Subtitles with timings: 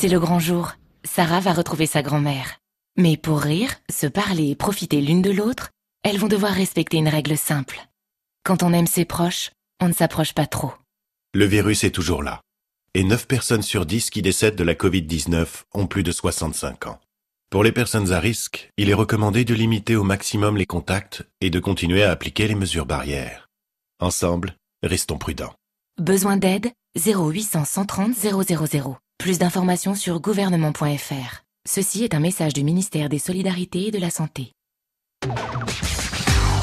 [0.00, 0.72] C'est le grand jour.
[1.04, 2.56] Sarah va retrouver sa grand-mère.
[2.96, 5.68] Mais pour rire, se parler et profiter l'une de l'autre,
[6.02, 7.78] elles vont devoir respecter une règle simple.
[8.42, 10.72] Quand on aime ses proches, on ne s'approche pas trop.
[11.34, 12.40] Le virus est toujours là.
[12.94, 16.98] Et 9 personnes sur 10 qui décèdent de la Covid-19 ont plus de 65 ans.
[17.50, 21.50] Pour les personnes à risque, il est recommandé de limiter au maximum les contacts et
[21.50, 23.50] de continuer à appliquer les mesures barrières.
[24.00, 25.52] Ensemble, restons prudents.
[25.98, 26.72] Besoin d'aide?
[26.96, 28.40] 0800 130 000.
[29.20, 31.44] Plus d'informations sur gouvernement.fr.
[31.68, 34.52] Ceci est un message du ministère des Solidarités et de la Santé.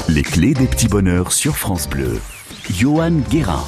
[0.08, 2.20] Les clés des petits bonheurs sur France Bleu.
[2.68, 3.62] Johan Guérin.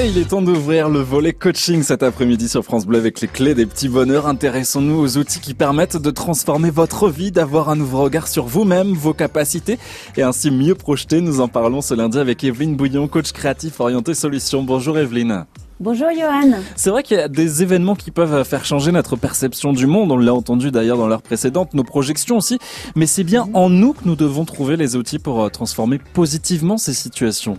[0.00, 3.28] Et il est temps d'ouvrir le volet coaching cet après-midi sur France Bleu avec les
[3.28, 4.26] clés des petits bonheurs.
[4.26, 8.94] Intéressons-nous aux outils qui permettent de transformer votre vie, d'avoir un nouveau regard sur vous-même,
[8.94, 9.78] vos capacités
[10.16, 11.20] et ainsi mieux projeter.
[11.20, 14.62] Nous en parlons ce lundi avec Evelyne Bouillon, coach créatif orienté solutions.
[14.62, 15.44] Bonjour Evelyne.
[15.80, 16.58] Bonjour Johan.
[16.74, 20.10] C'est vrai qu'il y a des événements qui peuvent faire changer notre perception du monde.
[20.10, 22.58] On l'a entendu d'ailleurs dans l'heure précédente, nos projections aussi.
[22.96, 26.78] Mais c'est bien en nous que nous devons trouver les outils pour euh, transformer positivement
[26.78, 27.56] ces situations.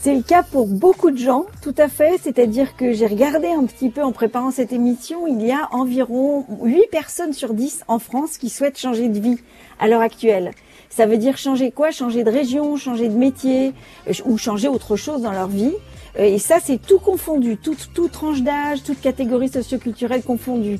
[0.00, 2.18] C'est le cas pour beaucoup de gens, tout à fait.
[2.22, 6.46] C'est-à-dire que j'ai regardé un petit peu en préparant cette émission, il y a environ
[6.62, 9.36] 8 personnes sur 10 en France qui souhaitent changer de vie
[9.78, 10.52] à l'heure actuelle.
[10.88, 11.90] Ça veut dire changer quoi?
[11.90, 13.74] Changer de région, changer de métier
[14.08, 15.74] euh, ou changer autre chose dans leur vie.
[16.18, 20.78] Euh, et ça, c'est tout confondu, toute, toute tranche d'âge, toute catégorie socioculturelle confondue.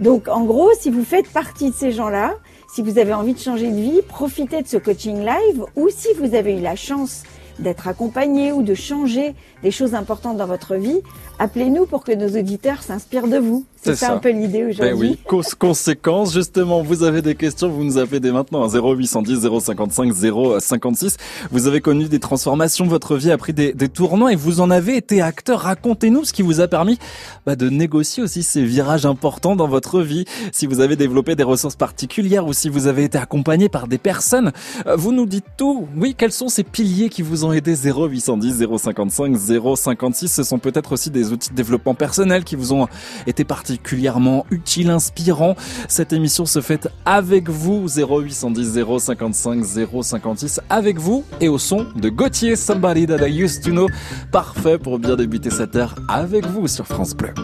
[0.00, 2.34] Donc, en gros, si vous faites partie de ces gens-là,
[2.72, 6.08] si vous avez envie de changer de vie, profitez de ce coaching live ou si
[6.18, 7.24] vous avez eu la chance
[7.58, 11.00] d'être accompagné ou de changer des choses importantes dans votre vie,
[11.38, 13.64] appelez-nous pour que nos auditeurs s'inspirent de vous.
[13.80, 14.90] C'est ça, un peu l'idée aujourd'hui.
[14.90, 14.94] Ben
[15.32, 20.12] oui, conséquences, justement, vous avez des questions, vous nous appelez dès maintenant à 0810 055
[20.60, 21.16] 056.
[21.52, 24.70] Vous avez connu des transformations, votre vie a pris des, des tournants et vous en
[24.70, 25.60] avez été acteur.
[25.60, 26.98] Racontez-nous ce qui vous a permis
[27.46, 30.24] bah, de négocier aussi ces virages importants dans votre vie.
[30.52, 33.98] Si vous avez développé des ressources particulières ou si vous avez été accompagné par des
[33.98, 34.52] personnes,
[34.86, 35.86] euh, vous nous dites tout.
[35.96, 37.76] Oui, quels sont ces piliers qui vous ont aidé?
[37.76, 42.88] 0810 055 056 Ce sont peut-être aussi des outils de développement personnel qui vous ont
[43.26, 45.56] été particulièrement particulièrement utile, inspirant.
[45.88, 49.64] Cette émission se fait avec vous, 0810 055
[50.02, 53.88] 056, avec vous et au son de Gauthier, Somebody That I Used To Know.
[54.32, 57.34] Parfait pour bien débuter cette heure avec vous sur France Bleu.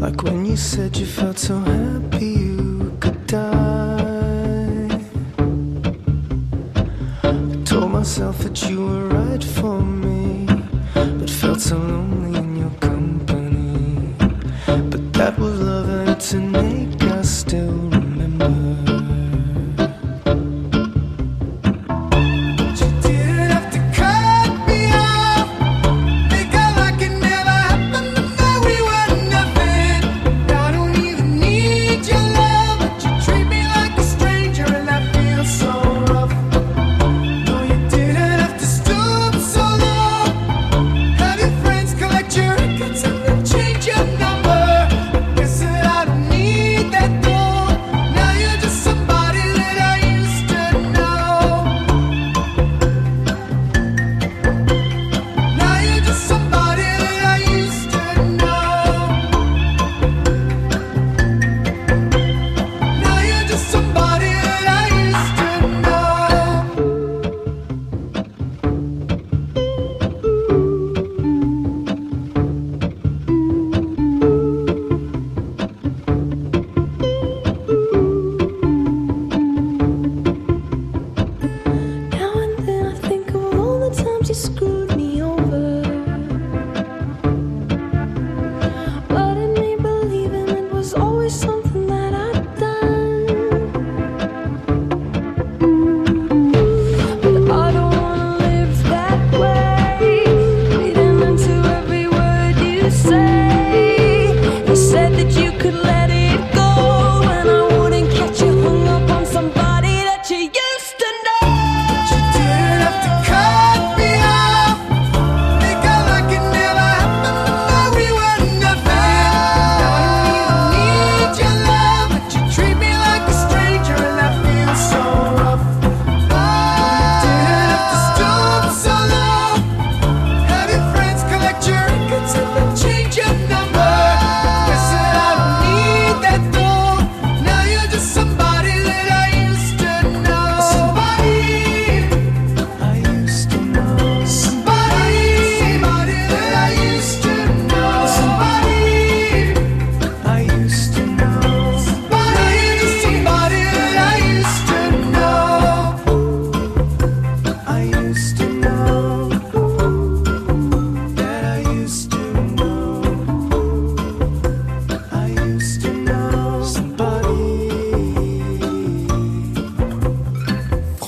[0.00, 2.27] Like when you said you felt so happy
[3.28, 3.68] could die.
[7.88, 10.46] myself that you were right for me,
[10.94, 14.14] but felt so lonely in your company.
[14.66, 17.02] But that was love, and it's innate.
[17.02, 17.87] I still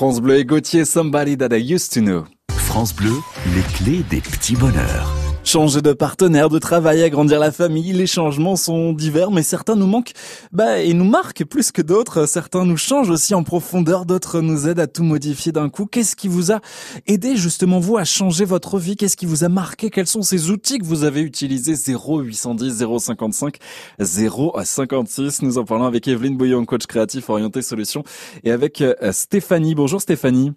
[0.01, 2.25] France Bleu et Gauthier, Somebody That I Used to Know.
[2.49, 3.13] France Bleu,
[3.53, 5.20] les clés des petits bonheurs.
[5.51, 9.85] Changer de partenaire, de travail, agrandir la famille, les changements sont divers, mais certains nous
[9.85, 10.13] manquent,
[10.53, 12.25] bah, et nous marquent plus que d'autres.
[12.25, 15.87] Certains nous changent aussi en profondeur, d'autres nous aident à tout modifier d'un coup.
[15.87, 16.61] Qu'est-ce qui vous a
[17.05, 18.95] aidé justement vous à changer votre vie?
[18.95, 19.89] Qu'est-ce qui vous a marqué?
[19.89, 21.75] Quels sont ces outils que vous avez utilisés?
[21.75, 23.57] 0810 055
[23.99, 25.41] 056.
[25.41, 28.05] Nous en parlons avec Evelyne Bouillon, coach créatif orienté solutions,
[28.45, 29.75] et avec euh, Stéphanie.
[29.75, 30.53] Bonjour Stéphanie.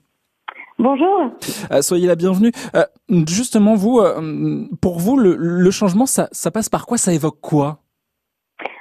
[0.79, 1.31] Bonjour.
[1.71, 2.50] Euh, soyez la bienvenue.
[2.75, 2.82] Euh,
[3.29, 6.99] justement, vous, euh, pour vous, le, le changement, ça, ça passe par quoi?
[6.99, 7.79] Ça évoque quoi?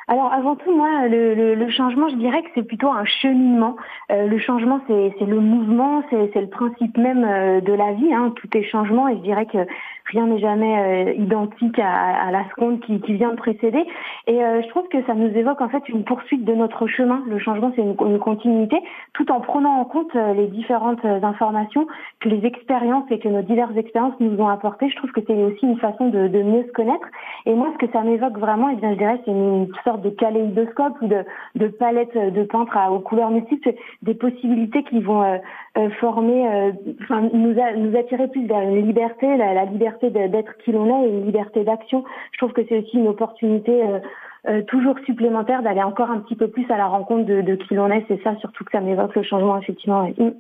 [0.08, 3.78] Alors avant tout, moi, le, le, le, changement, je dirais que c'est plutôt un cheminement.
[4.12, 7.22] Euh, le changement, c'est le mouvement, c'est le principe même
[7.62, 8.14] de la vie.
[8.14, 8.34] Hein.
[8.36, 9.60] Tout est changement et je dirais que
[10.06, 13.84] rien n'est jamais euh, identique à, à, la seconde qui, qui, vient de précéder.
[14.28, 17.24] Et euh, je trouve que ça nous évoque en fait une poursuite de notre chemin.
[17.28, 18.78] Le changement, c'est une, une, continuité,
[19.14, 21.88] tout en prenant en compte les différentes informations
[22.20, 24.90] que les expériences et que nos diverses expériences nous ont apportées.
[24.90, 27.08] Je trouve que c'est aussi une façon de, de, mieux se connaître.
[27.46, 30.02] Et moi, ce que ça m'évoque vraiment, et eh bien, je dirais, c'est une sorte
[30.02, 31.24] de kaléidoscope ou de,
[31.56, 35.63] de palette de peintre aux couleurs multiples, des possibilités qui vont euh, euh
[36.00, 36.72] former, euh,
[37.02, 41.08] enfin, nous, nous attirer plus vers une liberté, la, la liberté d'être qui l'on est
[41.08, 42.04] et une liberté d'action.
[42.32, 44.00] Je trouve que c'est aussi une opportunité euh,
[44.48, 47.74] euh, toujours supplémentaire d'aller encore un petit peu plus à la rencontre de, de qui
[47.74, 48.06] l'on est.
[48.08, 50.08] C'est ça surtout que ça m'évoque le changement, effectivement.
[50.18, 50.32] Mm.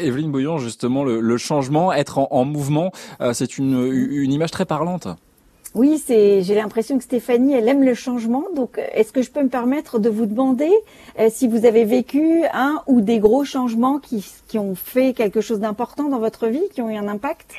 [0.00, 2.90] Evelyne Bouillon, justement, le, le changement, être en, en mouvement,
[3.32, 5.06] c'est une, une image très parlante.
[5.74, 6.42] Oui, c'est.
[6.42, 8.44] J'ai l'impression que Stéphanie, elle aime le changement.
[8.54, 10.70] Donc, est-ce que je peux me permettre de vous demander
[11.18, 15.40] euh, si vous avez vécu un ou des gros changements qui, qui ont fait quelque
[15.40, 17.54] chose d'important dans votre vie, qui ont eu un impact?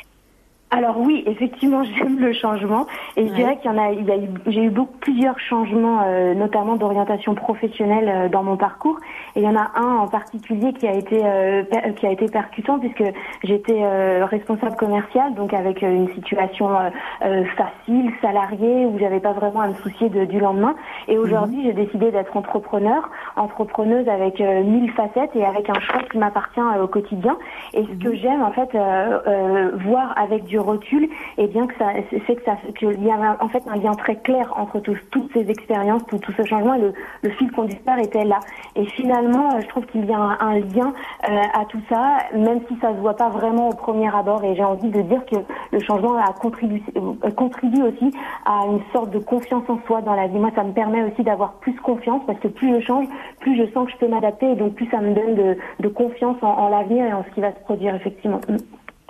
[0.72, 4.12] Alors oui, effectivement, j'aime le changement et je dirais qu'il y en a, il y
[4.12, 8.98] a eu, j'ai eu beaucoup plusieurs changements, euh, notamment d'orientation professionnelle euh, dans mon parcours.
[9.36, 11.64] Et il y en a un en particulier qui a été euh,
[11.96, 13.04] qui a été percutant puisque
[13.44, 16.70] j'étais euh, responsable commercial, donc avec euh, une situation
[17.56, 20.76] facile, salariée, où j'avais pas vraiment à me soucier de, du lendemain.
[21.08, 21.64] Et aujourd'hui, mhm.
[21.66, 26.88] j'ai décidé d'être entrepreneur, entrepreneuse avec mille facettes et avec un choix qui m'appartient au
[26.88, 27.38] quotidien.
[27.74, 28.16] Et ce que mhm.
[28.16, 28.72] j'aime en fait
[29.86, 31.10] voir avec du recul, et
[31.44, 34.16] eh bien que ça, c'est que ça, qu'il y a en fait un lien très
[34.18, 36.76] clair entre toutes ces expériences, tout, tout ce changement.
[36.78, 38.40] Le, le fil conducteur était là.
[38.76, 40.94] Et finalement finalement, je trouve qu'il y a un, lien
[41.30, 44.44] euh, à tout ça, même si ça se voit pas vraiment au premier abord.
[44.44, 45.36] Et j'ai envie de dire que
[45.72, 48.12] le changement a contribué, euh, contribue aussi
[48.46, 50.38] à une sorte de confiance en soi dans la vie.
[50.38, 53.06] Moi, ça me permet aussi d'avoir plus confiance parce que plus je change,
[53.40, 56.38] plus je sens que je peux m'adapter et donc plus ça me donne de, confiance
[56.42, 58.42] en l'avenir et en ce qui va se produire effectivement.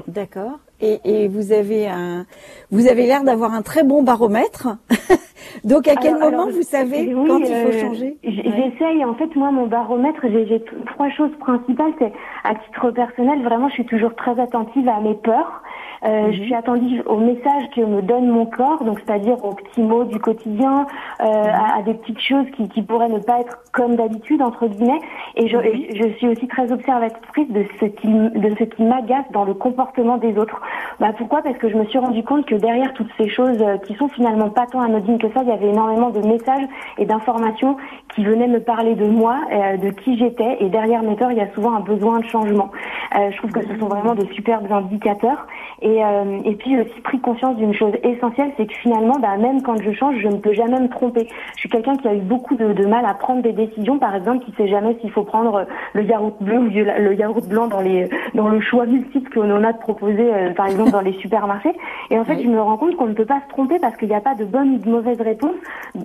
[0.07, 0.59] D'accord.
[0.81, 2.25] Et, et, vous avez un,
[2.69, 4.67] vous avez l'air d'avoir un très bon baromètre.
[5.63, 9.05] Donc à quel moment vous savez quand il faut euh, changer J'essaye.
[9.05, 11.93] En fait, moi, mon baromètre, j'ai trois choses principales.
[11.99, 12.11] C'est
[12.43, 15.63] à titre personnel, vraiment, je suis toujours très attentive à mes peurs.
[16.03, 16.45] Euh, Je mhm.
[16.45, 20.19] suis attentive aux messages que me donne mon corps, donc c'est-à-dire aux petits mots du
[20.19, 20.85] quotidien,
[21.21, 21.49] euh, mhm.
[21.49, 24.99] à, à, des petites choses qui, qui pourraient ne pas être comme d'habitude entre guillemets.
[25.35, 25.85] Et je, mhm.
[25.93, 30.17] je, suis aussi très observatrice de ce qui de ce qui m'agace dans le comportement
[30.17, 30.61] des autres.
[30.99, 31.41] Bah pourquoi?
[31.41, 34.07] Parce que je me suis rendu compte que derrière toutes ces choses euh, qui sont
[34.09, 36.65] finalement pas tant anodines que ça, il y avait énormément de messages
[36.97, 37.77] et d'informations
[38.15, 40.57] qui venaient me parler de moi, euh, de qui j'étais.
[40.61, 42.71] Et derrière mes peurs, il y a souvent un besoin de changement.
[43.17, 45.45] Euh, je trouve que ce sont vraiment de superbes indicateurs.
[45.81, 49.61] Et, euh, et puis aussi pris conscience d'une chose essentielle, c'est que finalement, bah, même
[49.61, 51.27] quand je change, je ne peux jamais me tromper.
[51.55, 54.15] Je suis quelqu'un qui a eu beaucoup de, de, mal à prendre des décisions, par
[54.15, 57.81] exemple, qui sait jamais s'il faut prendre le yaourt bleu ou le yaourt blanc dans
[57.81, 61.73] les dans le choix multiple qu'on a de proposer, euh, par exemple dans les supermarchés.
[62.09, 64.07] Et en fait, je me rends compte qu'on ne peut pas se tromper parce qu'il
[64.07, 65.55] n'y a pas de bonne ou de mauvaise réponse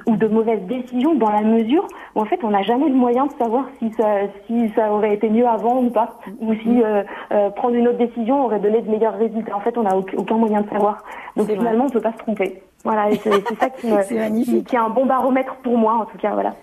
[0.07, 3.27] ou de mauvaise décision dans la mesure où en fait on n'a jamais le moyen
[3.27, 7.03] de savoir si ça si ça aurait été mieux avant ou pas, ou si euh,
[7.33, 9.57] euh, prendre une autre décision aurait donné de meilleurs résultats.
[9.57, 11.03] En fait, on n'a aucun moyen de savoir.
[11.37, 12.63] Donc finalement, on peut pas se tromper.
[12.85, 16.19] Voilà, c'est ça qui, me, qui, qui, est un bon baromètre pour moi, en tout
[16.19, 16.33] cas.
[16.33, 16.55] Voilà.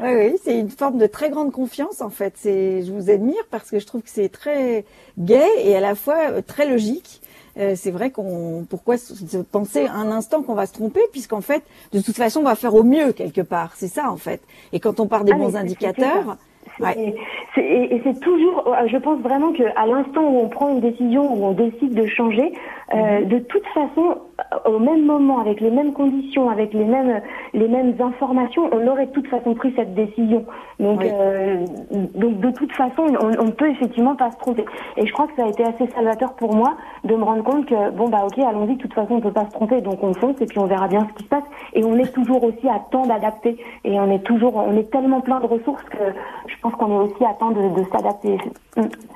[0.00, 2.34] Oui, oui, c'est une forme de très grande confiance en fait.
[2.36, 4.84] C'est, je vous admire parce que je trouve que c'est très
[5.18, 7.22] gai et à la fois euh, très logique.
[7.58, 8.96] Euh, c'est vrai qu'on, pourquoi
[9.50, 12.74] penser un instant qu'on va se tromper puisqu'en fait, de toute façon, on va faire
[12.74, 13.72] au mieux quelque part.
[13.76, 14.42] C'est ça en fait.
[14.72, 16.36] Et quand on part des ah, bons indicateurs,
[16.80, 17.14] Ouais.
[17.56, 21.46] Et, c'est toujours, euh, je pense vraiment qu'à l'instant où on prend une décision, où
[21.46, 22.52] on décide de changer,
[22.94, 23.28] euh, mhm.
[23.28, 24.18] de toute façon,
[24.64, 27.20] au même moment, avec les mêmes conditions, avec les mêmes
[27.52, 30.44] les mêmes informations, on aurait de toute façon pris cette décision.
[30.78, 31.64] Donc, euh,
[32.14, 34.64] donc de toute façon, on, on peut effectivement pas se tromper.
[34.96, 37.66] Et je crois que ça a été assez salvateur pour moi de me rendre compte
[37.66, 40.14] que bon bah ok, allons-y, de toute façon on peut pas se tromper, donc on
[40.14, 41.44] fonce et puis on verra bien ce qui se passe.
[41.72, 43.58] Et on est toujours aussi à temps d'adapter.
[43.84, 45.98] Et on est toujours, on est tellement plein de ressources que
[46.46, 48.38] je pense qu'on est aussi à temps de, de s'adapter.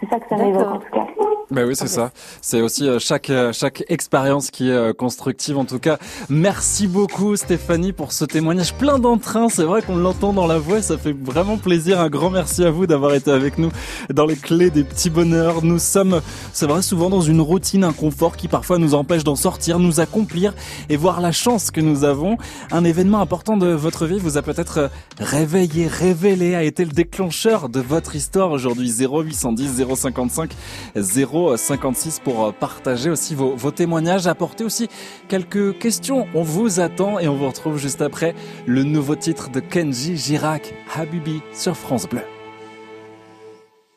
[0.00, 1.06] C'est ça que ça m'évoque en tout cas.
[1.50, 2.10] Ben oui, c'est ça.
[2.40, 5.58] C'est aussi euh, chaque euh, chaque expérience qui est euh, constructive.
[5.58, 5.98] En tout cas,
[6.30, 9.50] merci beaucoup Stéphanie pour ce témoignage plein d'entrain.
[9.50, 12.00] C'est vrai qu'on l'entend dans la voix, ça fait vraiment plaisir.
[12.00, 13.70] Un grand merci à vous d'avoir été avec nous
[14.08, 15.62] dans les clés des petits bonheurs.
[15.62, 16.22] Nous sommes,
[16.54, 20.00] c'est vrai, souvent dans une routine, un confort qui parfois nous empêche d'en sortir, nous
[20.00, 20.54] accomplir
[20.88, 22.38] et voir la chance que nous avons.
[22.70, 27.68] Un événement important de votre vie vous a peut-être réveillé, révélé, a été le déclencheur
[27.68, 28.90] de votre histoire aujourd'hui.
[28.90, 30.50] 0810 055
[30.96, 34.88] 0 56 pour euh, partager aussi vos, vos témoignages, apporter aussi
[35.28, 36.26] quelques questions.
[36.34, 38.34] On vous attend et on vous retrouve juste après
[38.66, 42.22] le nouveau titre de Kenji Girac, Habibi sur France Bleu.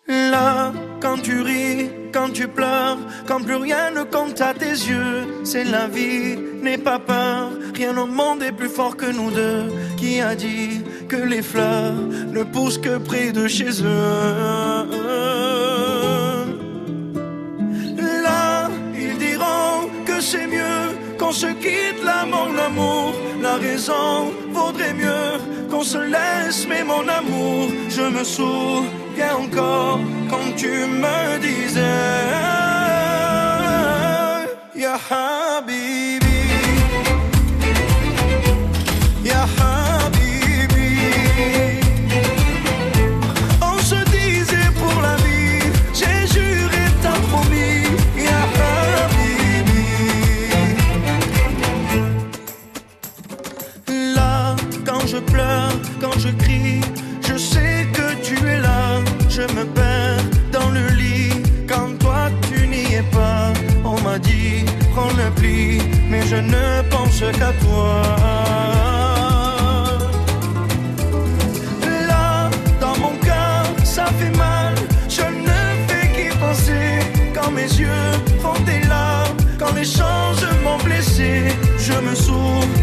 [0.08, 5.44] Là, quand tu ris, quand tu pleures, quand plus rien ne compte à tes yeux,
[5.46, 9.72] c'est la vie, n'aie pas peur, rien au monde est plus fort que nous deux.
[9.98, 11.94] Qui a dit que les fleurs
[12.32, 15.23] ne poussent que près de chez eux?
[21.24, 23.14] Qu'on se quitte là, mon amour.
[23.42, 25.32] La raison vaudrait mieux
[25.70, 30.00] qu'on se laisse, mais mon amour, je me souviens encore
[30.30, 30.72] quand tu
[31.04, 32.44] me disais,
[66.34, 68.02] je ne pense qu'à toi.
[72.08, 72.50] Là,
[72.82, 74.74] dans mon cœur, ça fait mal.
[75.08, 76.88] Je ne fais qu'y penser.
[77.36, 78.12] Quand mes yeux
[78.42, 81.44] font des larmes, quand les changes m'ont blessé,
[81.78, 82.83] je me souviens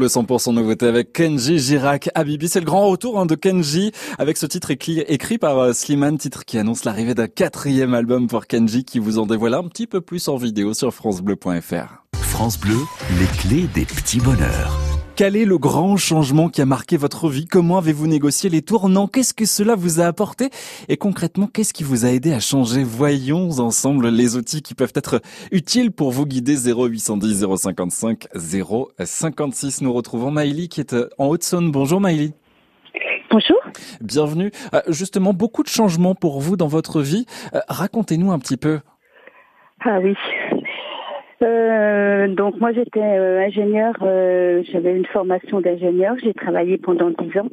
[0.00, 2.48] Bleu 100% nouveauté avec Kenji Girac Habibi.
[2.48, 6.46] C'est le grand retour hein, de Kenji avec ce titre écrit, par euh, Slimane, titre
[6.46, 10.00] qui annonce l'arrivée d'un quatrième album pour Kenji qui vous en dévoile un petit peu
[10.00, 12.06] plus en vidéo sur francebleu.fr.
[12.16, 12.78] France Bleu,
[13.18, 14.89] les clés des petits bonheurs.
[15.16, 17.46] Quel est le grand changement qui a marqué votre vie?
[17.46, 19.06] Comment avez-vous négocié les tournants?
[19.06, 20.48] Qu'est-ce que cela vous a apporté?
[20.88, 22.82] Et concrètement, qu'est-ce qui vous a aidé à changer?
[22.82, 25.20] Voyons ensemble les outils qui peuvent être
[25.52, 29.82] utiles pour vous guider 0810 055 056.
[29.82, 31.70] Nous retrouvons Maïli qui est euh, en Haute-Saône.
[31.70, 32.32] Bonjour Maïli.
[33.30, 33.58] Bonjour.
[34.00, 34.50] Bienvenue.
[34.74, 37.26] Euh, justement, beaucoup de changements pour vous dans votre vie.
[37.54, 38.80] Euh, racontez-nous un petit peu.
[39.84, 40.14] Ah oui.
[41.42, 47.38] Euh, donc moi j'étais euh, ingénieur, euh, j'avais une formation d'ingénieur, j'ai travaillé pendant dix
[47.38, 47.48] ans.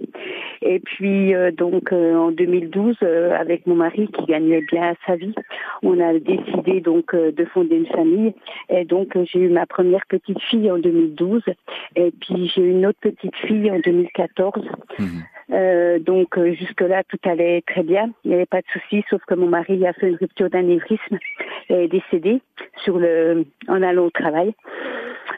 [0.61, 2.97] Et puis donc en 2012,
[3.39, 5.33] avec mon mari qui gagnait bien sa vie,
[5.83, 8.33] on a décidé donc de fonder une famille.
[8.69, 11.43] Et donc j'ai eu ma première petite fille en 2012,
[11.95, 14.65] et puis j'ai eu une autre petite fille en 2014.
[15.51, 18.11] Euh, donc euh, jusque-là, tout allait très bien.
[18.23, 21.17] Il n'y avait pas de souci, sauf que mon mari a fait une rupture d'anévrisme
[21.69, 22.41] et est décédé
[22.77, 24.53] sur le, en allant au travail.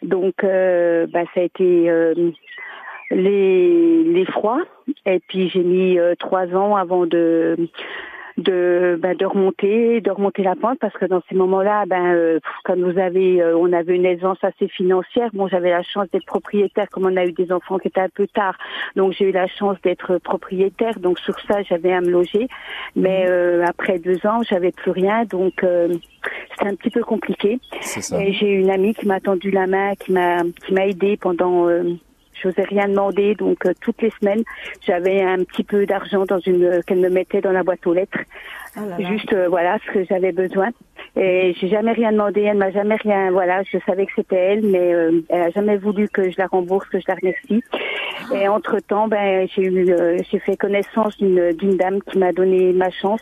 [0.02, 1.92] Donc, euh, bah, ça a été
[3.12, 4.62] les, les froids.
[5.06, 7.70] Et puis j'ai mis trois ans avant de
[8.40, 12.40] de ben, de remonter de remonter la pente parce que dans ces moments-là ben euh,
[12.64, 15.30] comme vous avez euh, on avait une aisance assez financière.
[15.34, 18.10] Bon j'avais la chance d'être propriétaire comme on a eu des enfants qui étaient un
[18.10, 18.58] peu tard.
[18.96, 21.00] Donc j'ai eu la chance d'être propriétaire.
[21.00, 22.48] Donc sur ça j'avais à me loger.
[22.96, 23.32] Mais mhm.
[23.32, 25.26] euh, après deux ans j'avais plus rien.
[25.26, 25.54] Donc
[26.52, 27.60] c'était un petit peu compliqué.
[28.18, 31.68] Et j'ai une amie qui m'a tendu la main qui m'a qui m'a aidé pendant
[32.42, 34.44] je n'osais rien demander, donc euh, toutes les semaines,
[34.86, 37.94] j'avais un petit peu d'argent dans une euh, qu'elle me mettait dans la boîte aux
[37.94, 38.20] lettres.
[38.78, 40.70] Oh Juste euh, voilà ce que j'avais besoin.
[41.16, 43.32] Et j'ai jamais rien demandé, elle m'a jamais rien.
[43.32, 44.94] Voilà, je savais que c'était elle, mais
[45.30, 47.64] elle a jamais voulu que je la rembourse, que je la remercie.
[48.34, 49.96] Et entre temps, ben j'ai eu,
[50.30, 53.22] j'ai fait connaissance d'une d'une dame qui m'a donné ma chance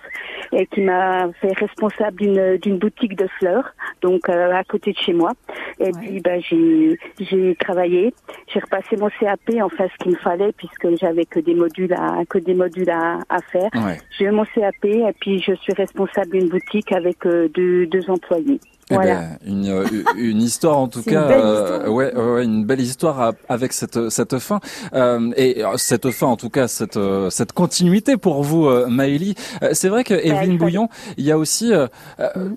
[0.51, 5.13] et qui m'a fait responsable d'une d'une boutique de fleurs, donc à côté de chez
[5.13, 5.31] moi.
[5.79, 8.13] Et puis ben j'ai j'ai travaillé,
[8.47, 11.93] j'ai repassé mon CAP en fait ce qu'il me fallait puisque j'avais que des modules
[11.93, 13.69] à que des modules à, à faire.
[14.17, 18.09] J'ai eu mon CAP et puis je suis responsable d'une boutique avec euh, deux, deux
[18.09, 18.59] employés.
[18.89, 19.15] Eh voilà.
[19.15, 23.73] Ben, une, euh, une histoire en tout cas, euh, ouais, ouais, une belle histoire avec
[23.73, 24.59] cette cette fin
[24.93, 29.35] euh, et cette fin en tout cas cette cette continuité pour vous, euh, Maëlie.
[29.73, 32.55] C'est vrai que Evelyne Bouillon, il y a aussi mm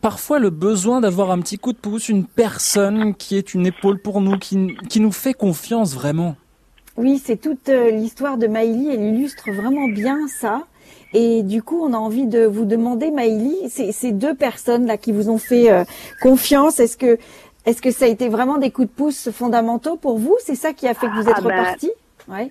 [0.00, 3.98] parfois le besoin d'avoir un petit coup de pouce, une personne qui est une épaule
[4.00, 6.36] pour nous, qui, qui nous fait confiance vraiment.
[6.96, 10.62] Oui, c'est toute euh, l'histoire de Maïli, elle illustre vraiment bien ça.
[11.12, 15.28] Et du coup, on a envie de vous demander, Maïli, ces, deux personnes-là qui vous
[15.28, 15.84] ont fait euh,
[16.22, 17.18] confiance, est-ce que,
[17.66, 20.36] est-ce que ça a été vraiment des coups de pouce fondamentaux pour vous?
[20.44, 21.76] C'est ça qui a fait que vous êtes ah ben,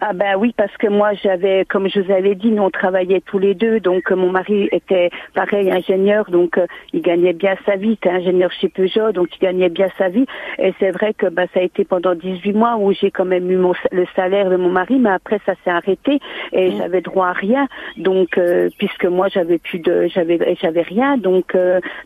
[0.01, 3.21] ah ben oui, parce que moi j'avais, comme je vous avais dit, nous on travaillait
[3.21, 7.55] tous les deux, donc euh, mon mari était pareil ingénieur, donc euh, il gagnait bien
[7.65, 10.25] sa vie, était ingénieur chez Peugeot, donc il gagnait bien sa vie.
[10.57, 13.49] Et c'est vrai que bah, ça a été pendant 18 mois où j'ai quand même
[13.49, 16.19] eu mon, le salaire de mon mari, mais après ça s'est arrêté
[16.51, 17.67] et j'avais droit à rien.
[17.97, 21.55] Donc euh, puisque moi j'avais plus de, j'avais, j'avais rien, donc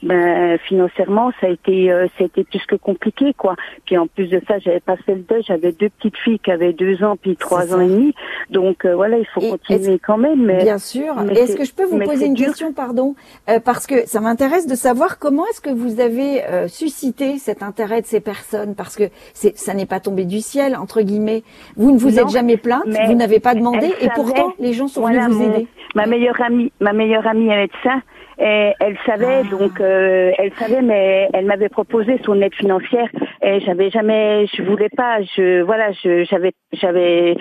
[0.03, 3.55] ben financièrement ça a été, ça a été plus que compliqué quoi.
[3.85, 6.51] Puis en plus de ça, j'avais pas fait le deuil, j'avais deux petites filles qui
[6.51, 8.13] avaient deux ans puis trois ans et demi.
[8.49, 10.43] Donc euh, voilà, il faut continuer quand même.
[10.43, 11.15] Mais, bien sûr.
[11.31, 13.15] Est-ce que je peux vous poser une question, pardon,
[13.49, 17.63] euh, parce que ça m'intéresse de savoir comment est-ce que vous avez euh, suscité cet
[17.63, 21.43] intérêt de ces personnes, parce que c'est ça n'est pas tombé du ciel entre guillemets.
[21.75, 25.05] Vous ne vous êtes jamais plainte, vous n'avez pas demandé, et pourtant les gens sont
[25.05, 25.67] venus vous aider.
[25.95, 28.01] Ma meilleure amie, ma meilleure amie est médecin.
[28.39, 29.49] Et elle savait, ah.
[29.49, 33.09] donc elle savait, mais elle m'avait proposé son aide financière
[33.41, 37.35] et j'avais jamais, je voulais pas, je voilà, je j'avais j'avais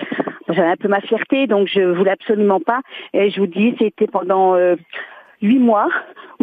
[0.49, 2.81] j'avais un peu ma fierté, donc je voulais absolument pas.
[3.13, 4.75] Et je vous dis, c'était pendant euh,
[5.41, 5.89] huit mois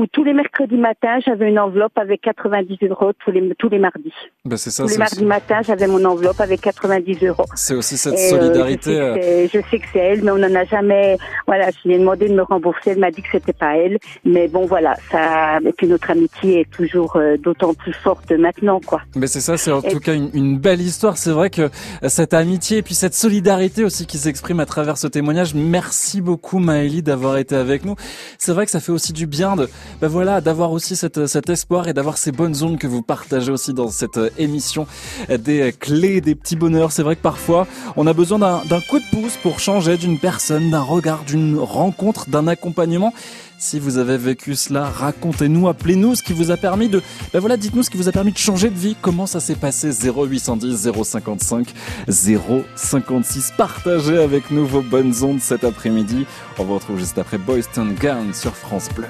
[0.01, 3.79] où tous les mercredis matins, j'avais une enveloppe avec 90 euros tous les, tous les
[3.79, 4.13] mardis.
[4.47, 7.45] Ben c'est ça, tous les mardis matins, j'avais mon enveloppe avec 90 euros.
[7.55, 8.99] C'est aussi cette solidarité.
[8.99, 11.19] Euh, je, sais que c'est elle, mais on n'en a jamais.
[11.47, 12.93] Voilà, je lui ai demandé de me rembourser.
[12.93, 13.99] Elle m'a dit que c'était pas elle.
[14.25, 19.03] Mais bon, voilà, ça, que notre amitié est toujours euh, d'autant plus forte maintenant, quoi.
[19.17, 21.19] Mais c'est ça, c'est en tout cas une, une, belle histoire.
[21.19, 21.69] C'est vrai que
[22.09, 25.55] cette amitié et puis cette solidarité aussi qui s'exprime à travers ce témoignage.
[25.55, 27.97] Merci beaucoup, Maëlie, d'avoir été avec nous.
[28.39, 29.69] C'est vrai que ça fait aussi du bien de
[30.01, 33.75] ben voilà, d'avoir aussi cet espoir et d'avoir ces bonnes ondes que vous partagez aussi
[33.75, 34.87] dans cette euh, émission
[35.29, 36.93] des clés, des petits bonheurs.
[36.93, 40.71] C'est vrai que parfois, on a besoin d'un coup de pouce pour changer d'une personne,
[40.71, 43.13] d'un regard, d'une rencontre, d'un accompagnement.
[43.61, 47.03] Si vous avez vécu cela, racontez-nous, appelez-nous ce qui vous a permis de,
[47.35, 48.97] ben voilà, dites-nous ce qui vous a permis de changer de vie.
[49.03, 49.91] Comment ça s'est passé?
[49.93, 51.75] 0810 055
[52.09, 53.53] 056.
[53.59, 56.25] Partagez avec nous vos bonnes ondes cet après-midi.
[56.59, 57.61] On vous retrouve juste après Boys
[58.01, 59.09] Gun sur France Bleu.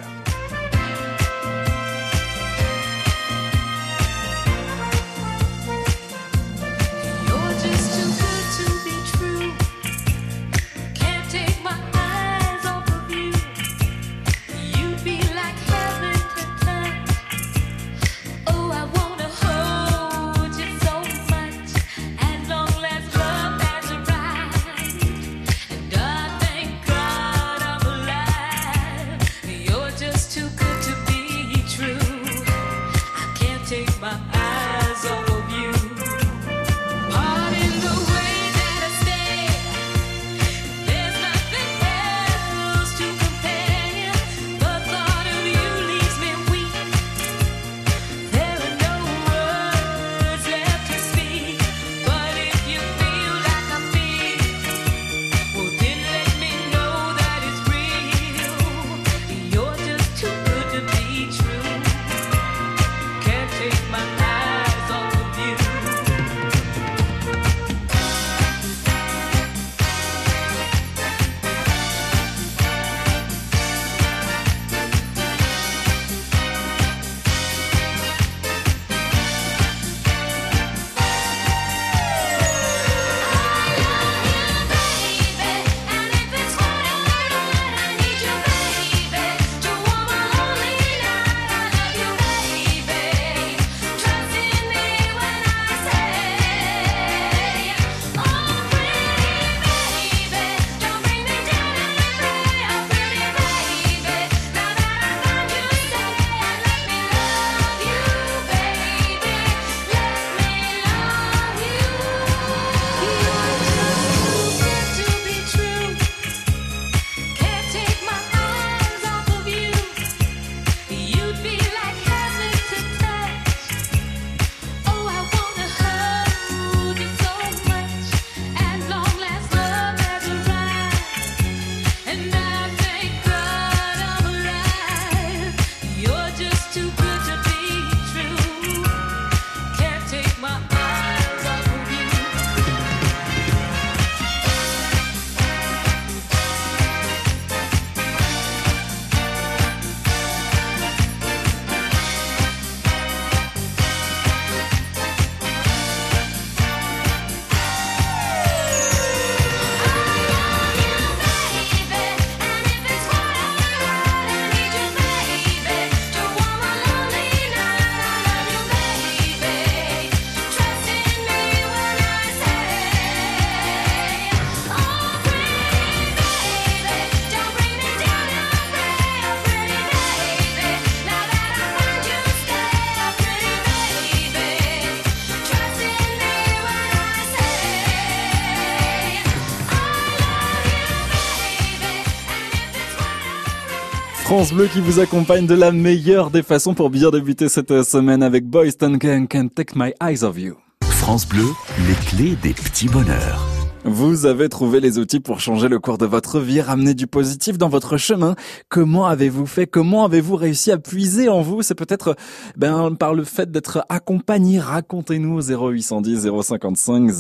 [194.41, 198.23] France Bleu qui vous accompagne de la meilleure des façons pour bien débuter cette semaine
[198.23, 200.57] avec Boys Gang Can't Take My Eyes Off You.
[200.83, 201.45] France Bleu,
[201.87, 203.50] les clés des petits bonheurs.
[203.85, 207.57] Vous avez trouvé les outils pour changer le cours de votre vie, ramener du positif
[207.57, 208.35] dans votre chemin.
[208.69, 209.67] Comment avez-vous fait?
[209.67, 211.63] Comment avez-vous réussi à puiser en vous?
[211.63, 212.15] C'est peut-être
[212.59, 214.61] ben par le fait d'être accompagné.
[214.61, 217.11] Racontez-nous 0810 055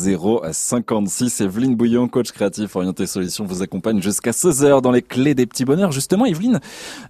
[0.52, 1.40] 056.
[1.40, 5.46] Evelyne Bouillon, coach créatif orienté solutions, vous accompagne jusqu'à 16 heures dans les clés des
[5.46, 5.92] petits bonheurs.
[5.92, 6.60] Justement, Evelyne,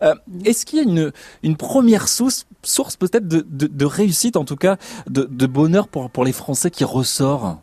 [0.03, 1.11] euh, est-ce qu'il y a une,
[1.43, 4.77] une première source, source peut-être de, de, de, réussite, en tout cas
[5.09, 7.61] de, de bonheur pour, pour les Français qui ressort?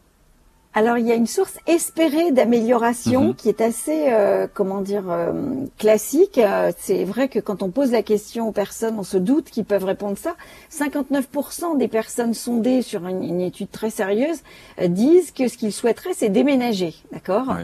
[0.77, 3.35] Alors il y a une source espérée d'amélioration mhm.
[3.35, 5.31] qui est assez, euh, comment dire, euh,
[5.79, 6.37] classique.
[6.37, 9.65] Euh, c'est vrai que quand on pose la question aux personnes, on se doute qu'ils
[9.65, 10.35] peuvent répondre ça.
[10.71, 14.41] 59% des personnes sondées sur une, étude très sérieuse
[14.87, 17.55] disent que ce qu'ils souhaiteraient, c'est déménager, d'accord?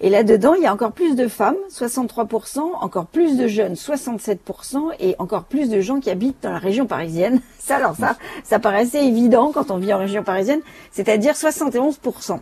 [0.00, 4.92] Et là-dedans, il y a encore plus de femmes, 63%, encore plus de jeunes, 67%,
[5.00, 7.40] et encore plus de gens qui habitent dans la région parisienne.
[7.58, 10.60] Ça, alors ça, ça assez évident quand on vit en région parisienne,
[10.92, 12.38] c'est-à-dire 71%.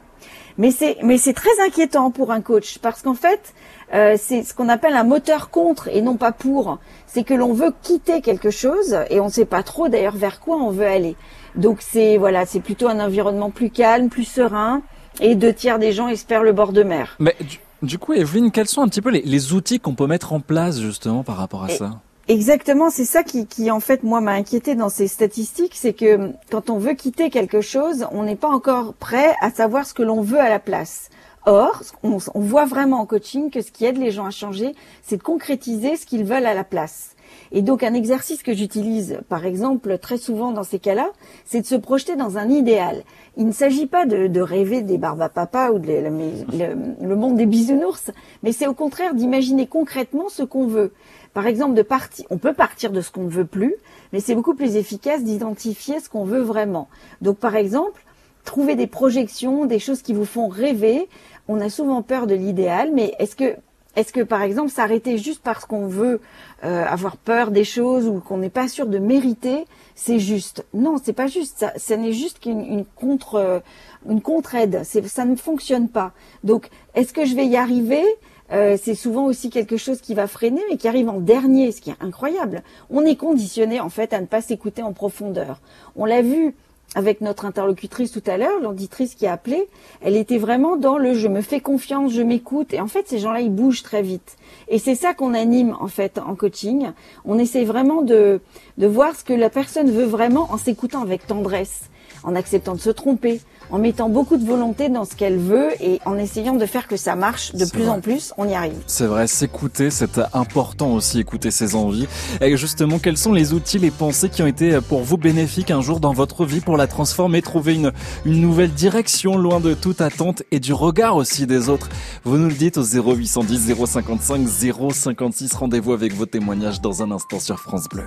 [0.58, 3.54] Mais c'est, mais c'est très inquiétant pour un coach parce qu'en fait,
[3.94, 6.78] euh, c'est ce qu'on appelle un moteur contre et non pas pour.
[7.06, 10.40] C'est que l'on veut quitter quelque chose et on ne sait pas trop d'ailleurs vers
[10.40, 11.16] quoi on veut aller.
[11.54, 14.82] Donc c'est voilà, c'est plutôt un environnement plus calme, plus serein,
[15.20, 17.16] et deux tiers des gens espèrent le bord de mer.
[17.18, 17.36] Mais
[17.82, 20.80] du, coup, Evelyne, quels sont un petit peu les, outils qu'on peut mettre en place
[20.80, 22.00] justement par rapport à ça?
[22.28, 26.30] Exactement, c'est ça qui, qui, en fait moi m'a inquiété dans ces statistiques, c'est que
[26.50, 30.04] quand on veut quitter quelque chose, on n'est pas encore prêt à savoir ce que
[30.04, 31.10] l'on veut à la place.
[31.44, 34.76] Or, on, on, voit vraiment en coaching que ce qui aide les gens à changer,
[35.02, 37.11] c'est de concrétiser ce qu'ils veulent à la place.
[37.54, 41.10] Et donc un exercice que j'utilise, par exemple, très souvent dans ces cas-là,
[41.44, 43.04] c'est de se projeter dans un idéal.
[43.36, 47.46] Il ne s'agit pas de, rêver des barbes à papa ou de le, monde des
[47.46, 48.10] bisounours,
[48.42, 50.92] mais c'est au contraire d'imaginer concrètement ce qu'on veut.
[51.34, 53.74] Par exemple, de partir, on peut partir de ce qu'on ne veut plus,
[54.12, 56.88] mais c'est beaucoup plus efficace d'identifier ce qu'on veut vraiment.
[57.20, 58.02] Donc, par exemple,
[58.44, 61.08] trouver des projections, des choses qui vous font rêver.
[61.48, 63.56] On a souvent peur de l'idéal, mais est-ce que
[63.94, 66.20] est-ce que, par exemple, s'arrêter juste parce qu'on veut
[66.64, 70.64] euh, avoir peur des choses ou qu'on n'est pas sûr de mériter, c'est juste?
[70.72, 71.66] Non, c'est pas juste.
[71.76, 73.60] Ça, n'est juste qu'une contre euh,
[74.08, 74.82] une contre-aide.
[74.84, 76.12] Ça ne fonctionne pas.
[76.42, 78.04] Donc, est-ce que je vais y arriver?
[78.52, 81.80] Euh, c'est souvent aussi quelque chose qui va freiner, mais qui arrive en dernier, ce
[81.80, 82.62] qui est incroyable.
[82.90, 85.60] On est conditionné en fait à ne pas s'écouter en profondeur.
[85.96, 86.54] On l'a vu
[86.94, 89.68] avec notre interlocutrice tout à l'heure, l'auditrice qui a appelé,
[90.02, 92.74] elle était vraiment dans le je me fais confiance, je m'écoute.
[92.74, 94.36] Et en fait, ces gens-là, ils bougent très vite.
[94.68, 96.90] Et c'est ça qu'on anime en fait en coaching.
[97.24, 98.40] On essaie vraiment de,
[98.78, 101.84] de voir ce que la personne veut vraiment en s'écoutant avec tendresse,
[102.24, 106.00] en acceptant de se tromper, en mettant beaucoup de volonté dans ce qu'elle veut et
[106.04, 108.76] en essayant de faire que ça marche de plus en plus, on y arrive.
[108.86, 112.06] C'est vrai, s'écouter, c'est important aussi, écouter ses envies.
[112.40, 115.80] Et justement, quels sont les outils, les pensées qui ont été pour vous bénéfiques un
[115.80, 117.92] jour dans votre vie pour la transformer, trouver une,
[118.24, 121.88] une nouvelle direction loin de toute attente et du regard aussi des autres?
[122.24, 124.46] Vous nous le dites au 0810 055
[124.92, 125.54] 056.
[125.54, 128.04] Rendez-vous avec vos témoignages dans un instant sur France Bleu.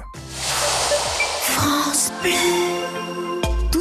[1.42, 2.75] France Bleu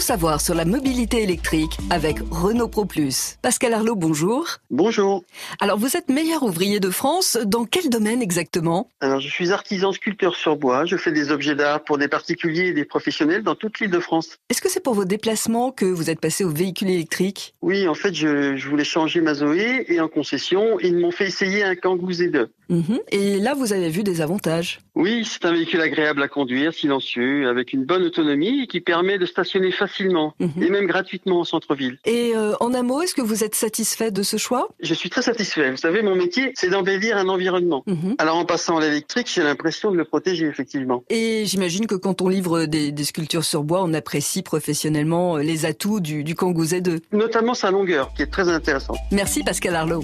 [0.05, 3.38] savoir sur la mobilité électrique avec Renault Pro Plus.
[3.40, 4.47] Pascal Arlot, bonjour.
[4.69, 5.25] Bonjour.
[5.61, 7.38] Alors, vous êtes meilleur ouvrier de France.
[7.47, 8.90] Dans quel domaine exactement?
[9.01, 10.85] Alors, je suis artisan sculpteur sur bois.
[10.85, 13.99] Je fais des objets d'art pour des particuliers et des professionnels dans toute l'île de
[13.99, 14.37] France.
[14.51, 17.55] Est-ce que c'est pour vos déplacements que vous êtes passé au véhicule électrique?
[17.62, 21.64] Oui, en fait, je, voulais changer ma Zoé et en concession, ils m'ont fait essayer
[21.64, 22.49] un Kangoo Z2.
[22.69, 23.01] Mhm.
[23.11, 27.49] Et là, vous avez vu des avantages Oui, c'est un véhicule agréable à conduire, silencieux,
[27.49, 30.62] avec une bonne autonomie et qui permet de stationner facilement mhm.
[30.62, 31.98] et même gratuitement en centre-ville.
[32.04, 34.68] Et euh, en un mot, est-ce que vous êtes satisfait de ce choix?
[34.80, 35.70] Je suis très satisfait.
[35.70, 37.83] Vous savez, mon métier, c'est d'embellir un environnement.
[37.87, 38.16] Mhm.
[38.18, 41.04] Alors en passant à l'électrique, j'ai l'impression de le protéger effectivement.
[41.11, 46.00] Et j'imagine que quand on livre des, sculptures sur bois, on apprécie professionnellement les atouts
[46.00, 47.00] du, du Kangoo Z2.
[47.12, 48.96] Notamment sa longueur, qui est très intéressante.
[49.12, 50.02] Merci Pascal Arlot.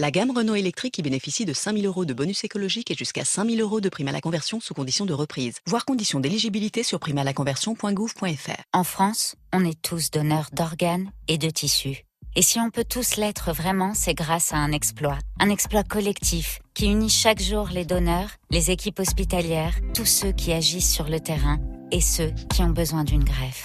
[0.00, 3.60] La gamme Renault électrique y bénéficie de 5000 euros de bonus écologique et jusqu'à 5000
[3.60, 5.56] euros de prime à la conversion sous condition de reprise.
[5.66, 8.62] Voir conditions d'éligibilité sur primealaconversion.gouv.fr.
[8.72, 12.04] En France, on est tous donneurs d'organes et de tissus.
[12.36, 15.18] Et si on peut tous l'être vraiment, c'est grâce à un exploit.
[15.40, 20.52] Un exploit collectif qui unit chaque jour les donneurs, les équipes hospitalières, tous ceux qui
[20.52, 21.58] agissent sur le terrain
[21.90, 23.64] et ceux qui ont besoin d'une greffe.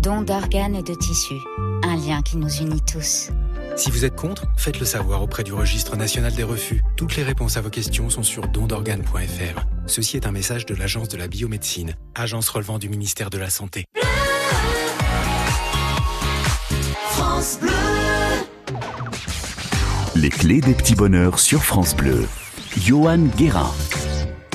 [0.00, 1.40] Don d'organes et de tissus.
[1.84, 3.28] Un lien qui nous unit tous.
[3.76, 6.82] Si vous êtes contre, faites-le savoir auprès du registre national des refus.
[6.96, 9.66] Toutes les réponses à vos questions sont sur dondorgane.fr.
[9.86, 13.50] Ceci est un message de l'Agence de la biomédecine, agence relevant du ministère de la
[13.50, 13.84] Santé.
[17.10, 17.70] France Bleu.
[20.14, 22.26] Les clés des petits bonheurs sur France Bleu.
[22.76, 23.72] Johan Guérin.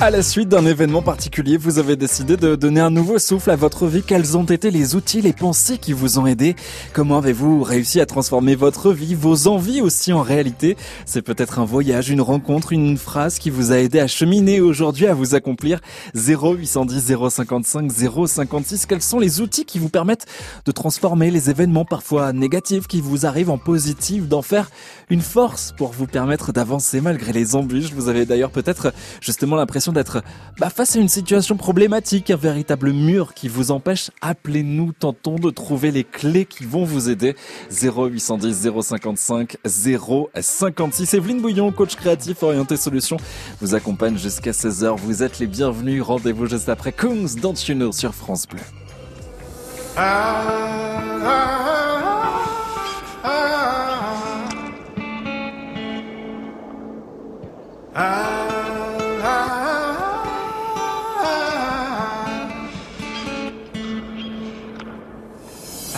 [0.00, 3.56] À la suite d'un événement particulier, vous avez décidé de donner un nouveau souffle à
[3.56, 4.04] votre vie.
[4.04, 6.54] Quels ont été les outils, les pensées qui vous ont aidé?
[6.92, 10.76] Comment avez-vous réussi à transformer votre vie, vos envies aussi en réalité?
[11.04, 15.08] C'est peut-être un voyage, une rencontre, une phrase qui vous a aidé à cheminer aujourd'hui,
[15.08, 15.80] à vous accomplir.
[16.14, 18.86] 0810 055 056.
[18.86, 20.26] Quels sont les outils qui vous permettent
[20.64, 24.70] de transformer les événements parfois négatifs qui vous arrivent en positifs, d'en faire
[25.10, 27.92] une force pour vous permettre d'avancer malgré les embûches?
[27.92, 30.22] Vous avez d'ailleurs peut-être justement l'impression d'être
[30.58, 35.50] bah, face à une situation problématique, un véritable mur qui vous empêche, appelez-nous, tentons de
[35.50, 37.36] trouver les clés qui vont vous aider.
[37.70, 41.14] 0810 055 056.
[41.14, 43.16] Evelyne Bouillon, coach créatif orienté solution,
[43.60, 44.96] vous accompagne jusqu'à 16h.
[44.96, 46.02] Vous êtes les bienvenus.
[46.02, 48.60] Rendez-vous juste après Kungs dans You sur France Bleu.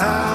[0.00, 0.29] time.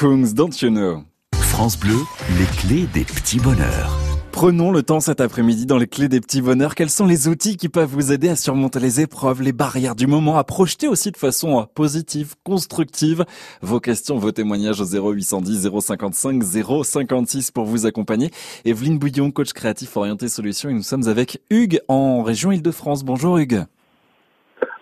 [0.00, 1.04] Kungs, don't you know
[1.42, 1.98] France Bleu,
[2.38, 3.98] les clés des petits bonheurs.
[4.32, 6.74] Prenons le temps cet après-midi dans les clés des petits bonheurs.
[6.74, 10.06] Quels sont les outils qui peuvent vous aider à surmonter les épreuves, les barrières du
[10.06, 13.26] moment, à projeter aussi de façon euh, positive, constructive
[13.60, 16.42] Vos questions, vos témoignages au 0810 055
[16.82, 18.30] 056 pour vous accompagner.
[18.64, 23.04] Evelyne Bouillon, coach créatif orienté solutions et nous sommes avec Hugues en région Île-de-France.
[23.04, 23.66] Bonjour Hugues.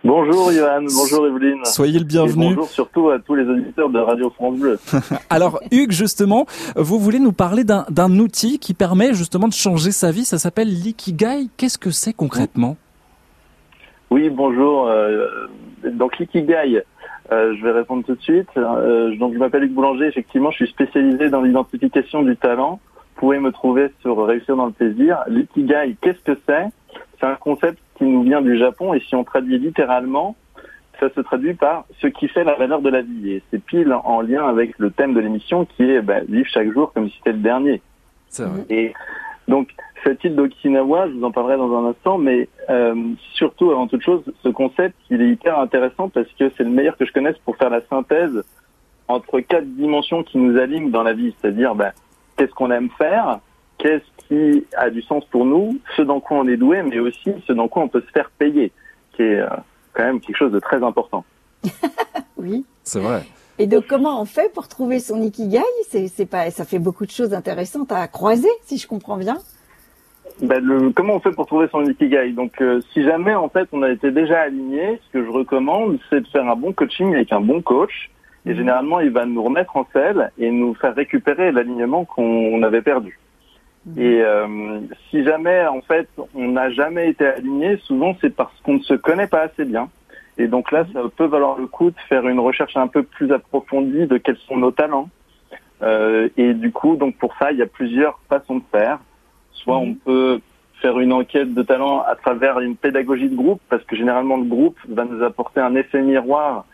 [0.05, 1.65] Bonjour Johan, bonjour Evelyne.
[1.65, 2.45] Soyez le bienvenu.
[2.45, 4.79] Et bonjour surtout à tous les auditeurs de Radio France Bleu.
[5.31, 9.91] Alors Hugues, justement, vous voulez nous parler d'un d'un outil qui permet justement de changer
[9.91, 10.25] sa vie.
[10.25, 11.49] Ça s'appelle l'ikigai.
[11.57, 12.77] Qu'est-ce que c'est concrètement?
[14.11, 14.87] Oui, bonjour.
[14.89, 15.27] euh,
[15.85, 16.83] donc l'ikigai,
[17.33, 18.49] euh, je vais répondre tout de suite.
[18.57, 22.81] Euh, donc je m'appelle Hugues Boulanger, effectivement, je suis spécialisé dans l'identification du talent.
[23.17, 25.19] Vous pouvez me trouver sur Réussir dans le plaisir.
[25.27, 26.67] L'ikigai, qu'est-ce que c'est?
[27.21, 30.37] C'est un concept qui nous vient du Japon et si on traduit littéralement,
[31.01, 33.33] ça se traduit par ce qui fait la valeur de la vie.
[33.33, 36.73] Et c'est pile en lien avec le thème de l'émission qui est bah, vivre chaque
[36.73, 37.83] jour comme si c'était le dernier.
[38.29, 38.65] C'est vrai.
[38.71, 38.95] Et
[39.49, 39.69] Donc
[40.05, 42.95] cette île d'Okinawa, je vous en parlerai dans un instant, mais euh,
[43.35, 46.97] surtout avant toute chose, ce concept, il est hyper intéressant parce que c'est le meilleur
[46.97, 48.45] que je connaisse pour faire la synthèse
[49.09, 51.93] entre quatre dimensions qui nous alignent dans la vie, c'est-à-dire ben,
[52.37, 53.41] qu'est-ce qu'on aime faire,
[53.79, 57.33] qu'est-ce qui a du sens pour nous, ce dans quoi on est doué, mais aussi
[57.47, 58.73] ce dans quoi on peut se faire payer,
[59.13, 59.49] qui est euh,
[59.95, 61.25] quand même quelque chose de très important.
[62.41, 62.65] Oui.
[62.85, 63.23] C'est vrai.
[63.59, 65.59] Et donc, comment on fait pour trouver son ikigai?
[65.89, 69.39] C'est, c'est pas, ça fait beaucoup de choses intéressantes à croiser, si je comprends bien.
[70.41, 72.31] Ben, le, comment on fait pour trouver son ikigai?
[72.31, 75.99] Donc, euh, si jamais en fait on a été déjà aligné, ce que je recommande,
[76.09, 78.11] c'est de faire un bon coaching avec un bon coach.
[78.47, 82.83] Et généralement, il va nous remettre en selle et nous faire récupérer l'alignement qu'on avait
[82.83, 83.19] perdu.
[83.97, 88.75] Et euh, si jamais en fait on n'a jamais été aligné, souvent c'est parce qu'on
[88.75, 89.89] ne se connaît pas assez bien.
[90.39, 93.33] Et donc là, ça peut valoir le coup de faire une recherche un peu plus
[93.33, 95.09] approfondie de quels sont nos talents.
[95.83, 99.01] Euh, et du coup, donc pour ça, il y a plusieurs façons de faire.
[99.53, 100.41] Soit on peut
[100.81, 104.45] faire une enquête de talent à travers une pédagogie de groupe, parce que généralement le
[104.45, 106.65] groupe va nous apporter un effet miroir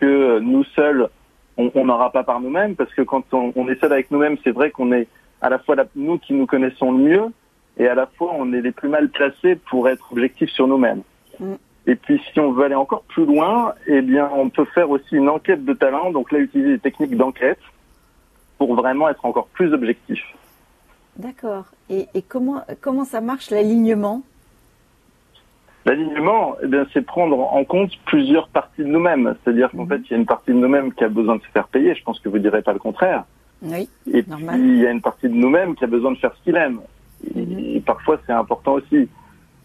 [0.00, 1.08] que nous seuls,
[1.58, 4.38] on on n'aura pas par nous-mêmes, parce que quand on, on est seul avec nous-mêmes,
[4.42, 5.06] c'est vrai qu'on est
[5.42, 7.24] à la fois la- nous qui nous connaissons le mieux,
[7.76, 11.02] et à la fois on est les plus mal placés pour être objectifs sur nous-mêmes.
[11.38, 11.54] Mm.
[11.86, 15.16] Et puis si on veut aller encore plus loin, eh bien on peut faire aussi
[15.16, 17.60] une enquête de talent, donc là utiliser des techniques d'enquête
[18.56, 20.22] pour vraiment être encore plus objectif.
[21.16, 21.64] D'accord.
[21.90, 24.22] Et, et comment, comment ça marche l'alignement?
[25.84, 29.34] L'alignement, eh bien, c'est prendre en compte plusieurs parties de nous-mêmes.
[29.42, 31.48] C'est-à-dire qu'en fait, il y a une partie de nous-mêmes qui a besoin de se
[31.48, 31.94] faire payer.
[31.96, 33.24] Je pense que vous direz pas le contraire.
[33.62, 33.88] Oui.
[34.12, 34.58] Et Normal.
[34.58, 36.56] puis, il y a une partie de nous-mêmes qui a besoin de faire ce qu'il
[36.56, 36.80] aime.
[37.36, 39.08] Et, parfois, c'est important aussi.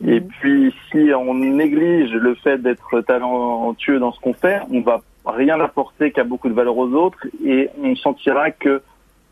[0.05, 5.01] Et puis, si on néglige le fait d'être talentueux dans ce qu'on fait, on va
[5.25, 8.81] rien apporter qui a beaucoup de valeur aux autres et on sentira que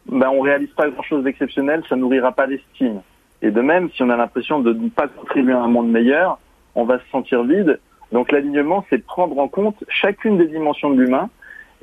[0.07, 3.01] ben, on réalise pas grand-chose d'exceptionnel, ça nourrira pas l'estime.
[3.41, 6.39] Et de même, si on a l'impression de ne pas contribuer à un monde meilleur,
[6.73, 7.79] on va se sentir vide.
[8.11, 11.29] Donc l'alignement, c'est prendre en compte chacune des dimensions de l'humain.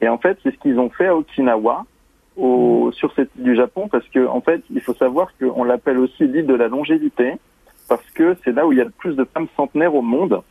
[0.01, 1.85] Et en fait, c'est ce qu'ils ont fait à Okinawa,
[2.37, 5.99] au, sur cette île du Japon, parce que en fait, il faut savoir qu'on l'appelle
[5.99, 7.35] aussi l'île de la longévité,
[7.89, 10.43] parce que c'est là où il y a le plus de femmes centenaires au monde.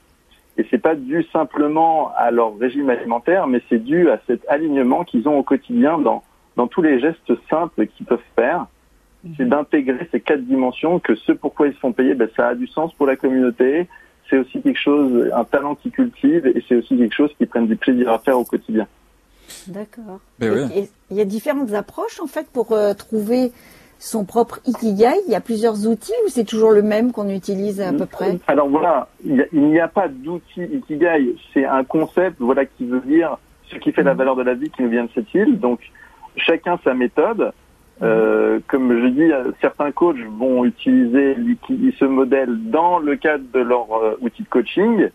[0.58, 5.04] Et c'est pas dû simplement à leur régime alimentaire, mais c'est dû à cet alignement
[5.04, 6.24] qu'ils ont au quotidien dans,
[6.58, 8.68] dans tous les gestes simples qu'ils peuvent faire.
[9.38, 12.56] C'est d'intégrer ces quatre dimensions, que ce pourquoi ils se font payer, ben, ça a
[12.56, 13.88] du sens pour la communauté.
[14.30, 17.68] C'est aussi quelque chose, un talent qu'ils cultivent, et c'est aussi quelque chose qu'ils prennent
[17.68, 18.88] du plaisir à faire au quotidien.
[19.68, 20.20] D'accord.
[20.39, 20.62] Mais Et- oui.
[20.76, 23.52] et Il y a différentes approches en fait pour euh, trouver
[23.99, 25.12] son propre ikigai.
[25.28, 28.39] Il y a plusieurs outils ou c'est toujours le même qu'on utilise à peu près?
[28.47, 31.36] Alors voilà, il a- n'y a pas d'outil Ikigai.
[31.54, 33.38] C'est un concept, voilà, qui veut dire
[33.70, 35.60] ce qui fait la valeur de la vie qui nous vient de cette île.
[35.60, 35.80] Donc,
[36.36, 37.52] chacun sa méthode.
[38.02, 41.36] Euh, comme je dis, euh, certains coachs vont utiliser
[41.99, 45.10] ce modèle dans le cadre de leur euh, outil de coaching.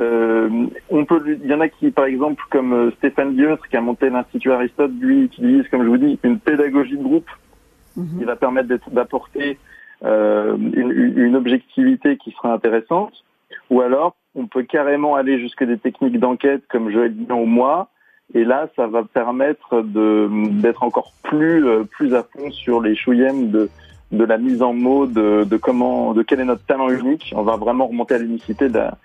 [0.00, 0.48] Euh,
[0.90, 3.80] on peut, il y en a qui, par exemple, comme euh, Stéphane Dieustre, qui a
[3.80, 7.28] monté l'Institut Aristote, lui utilise, comme je vous dis, une pédagogie de groupe
[8.18, 9.58] qui va permettre d'apporter
[10.04, 13.24] euh, une, objectivité qui sera intéressante.
[13.70, 17.88] Ou alors, on peut carrément aller jusque des techniques d'enquête comme Joël Guillon ou moi.
[18.34, 23.70] Et là, ça va permettre d'être encore plus plus à fond sur les chouïèmes de
[24.12, 27.32] de la mise en mots de, de comment de quel est notre talent unique.
[27.34, 28.98] On va vraiment remonter à l'unicité de la-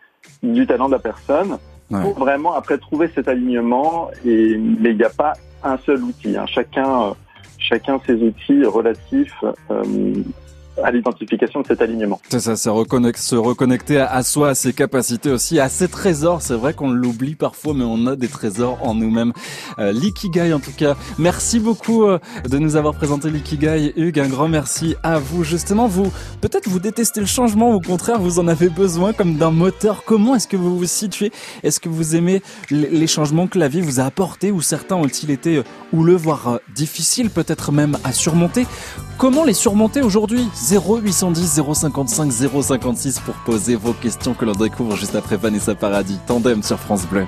[0.43, 1.57] du talent de la personne
[1.89, 2.01] Ouais.
[2.03, 4.09] pour vraiment après trouver cet alignement.
[4.25, 6.37] Et mais il n'y a pas un seul outil.
[6.37, 6.45] hein.
[6.47, 7.13] Chacun euh,
[7.57, 9.83] chacun ses outils relatifs euh,
[10.83, 12.19] à l'identification de cet alignement.
[12.29, 16.41] C'est ça, c'est reconnect- se reconnecter à, soi, à ses capacités aussi, à ses trésors.
[16.41, 19.33] C'est vrai qu'on l'oublie parfois, mais on a des trésors en nous-mêmes.
[19.79, 20.95] Euh, L'ikigai, en tout cas.
[21.17, 22.19] Merci beaucoup euh,
[22.49, 24.19] de nous avoir présenté l'ikigai, Hugues.
[24.19, 25.43] Un grand merci à vous.
[25.43, 26.11] Justement, vous,
[26.41, 30.03] peut-être vous détestez le changement, au contraire, vous en avez besoin comme d'un moteur.
[30.05, 31.31] Comment est-ce que vous vous situez?
[31.63, 35.31] Est-ce que vous aimez les changements que la vie vous a apportés, ou certains ont-ils
[35.31, 35.63] été euh,
[35.93, 38.65] houleux, voire euh, difficiles, peut-être même à surmonter?
[39.17, 40.47] Comment les surmonter aujourd'hui?
[40.69, 46.19] 0810 055 056 pour poser vos questions que l'on découvre juste après Vanessa Paradis.
[46.27, 47.25] Tandem sur France Bleu.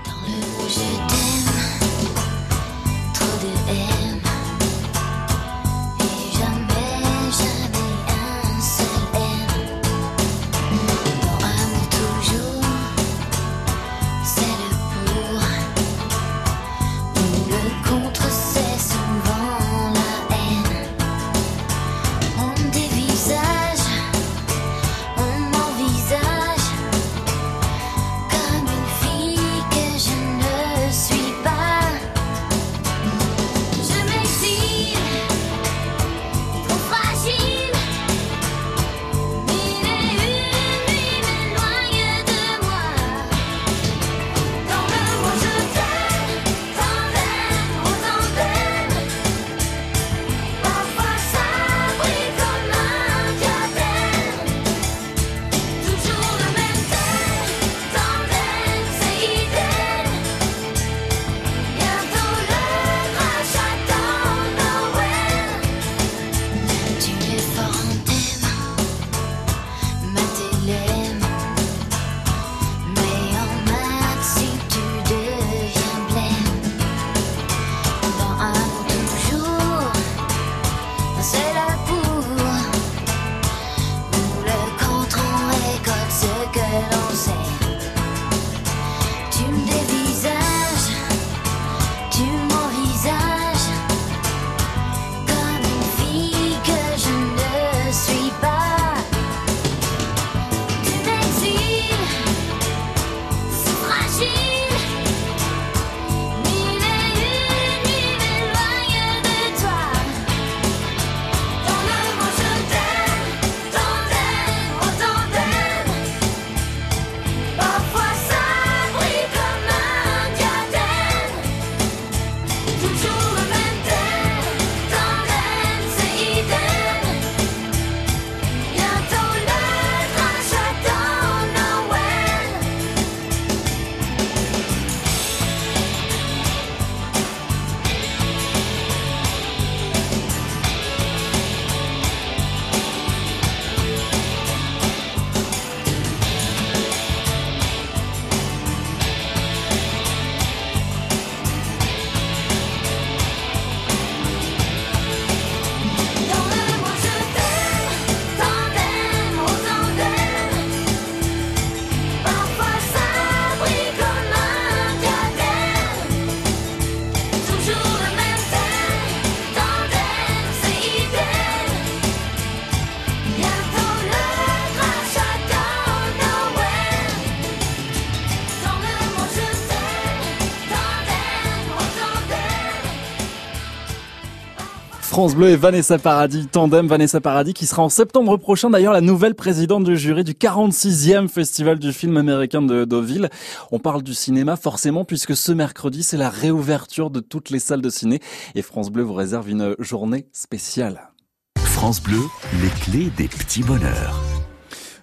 [185.13, 188.99] France Bleu et Vanessa Paradis, tandem Vanessa Paradis qui sera en septembre prochain d'ailleurs la
[188.99, 193.29] nouvelle présidente du jury du 46e festival du film américain de Deauville.
[193.71, 197.83] On parle du cinéma forcément puisque ce mercredi c'est la réouverture de toutes les salles
[197.83, 198.21] de ciné
[198.55, 201.11] et France Bleu vous réserve une journée spéciale.
[201.59, 202.21] France Bleu,
[202.63, 204.32] les clés des petits bonheurs.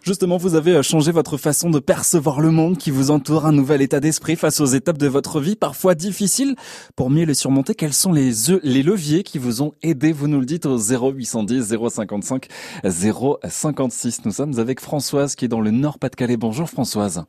[0.03, 3.53] Justement, vous avez euh, changé votre façon de percevoir le monde qui vous entoure, un
[3.53, 6.57] nouvel état d'esprit face aux étapes de votre vie, parfois difficiles.
[6.97, 8.33] Pour mieux les surmonter, quels sont les,
[8.63, 10.13] les leviers qui vous ont aidé?
[10.13, 12.49] Vous nous le dites au 0810 055
[12.85, 14.25] 056.
[14.25, 16.39] Nous sommes avec Françoise qui est dans le Nord-Pas-de-Calais.
[16.39, 17.25] Bonjour Françoise.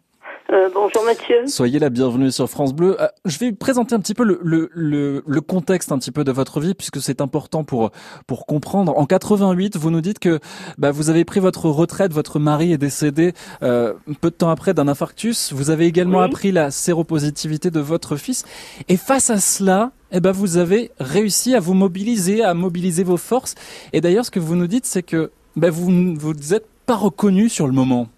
[0.52, 1.48] Euh, bonjour Mathieu.
[1.48, 3.02] Soyez la bienvenue sur France Bleu.
[3.02, 6.26] Euh, je vais présenter un petit peu le, le, le, le contexte un petit peu
[6.26, 7.92] de votre vie puisque c'est important pour
[8.28, 8.98] pour comprendre.
[8.98, 10.40] En 88, vous nous dites que
[10.78, 13.32] bah, vous avez pris votre retraite, votre mari est décédé
[13.64, 15.54] euh, peu de temps après d'un infarctus.
[15.54, 16.26] Vous avez également Oui.
[16.26, 18.44] appris la séropositivité de votre fils.
[18.90, 23.16] Et face à cela, eh ben vous avez réussi à vous mobiliser, à mobiliser vos
[23.16, 23.56] forces.
[23.94, 27.48] Et d'ailleurs, ce que vous nous dites, c'est que bah, vous vous êtes pas reconnu
[27.48, 28.10] sur le moment.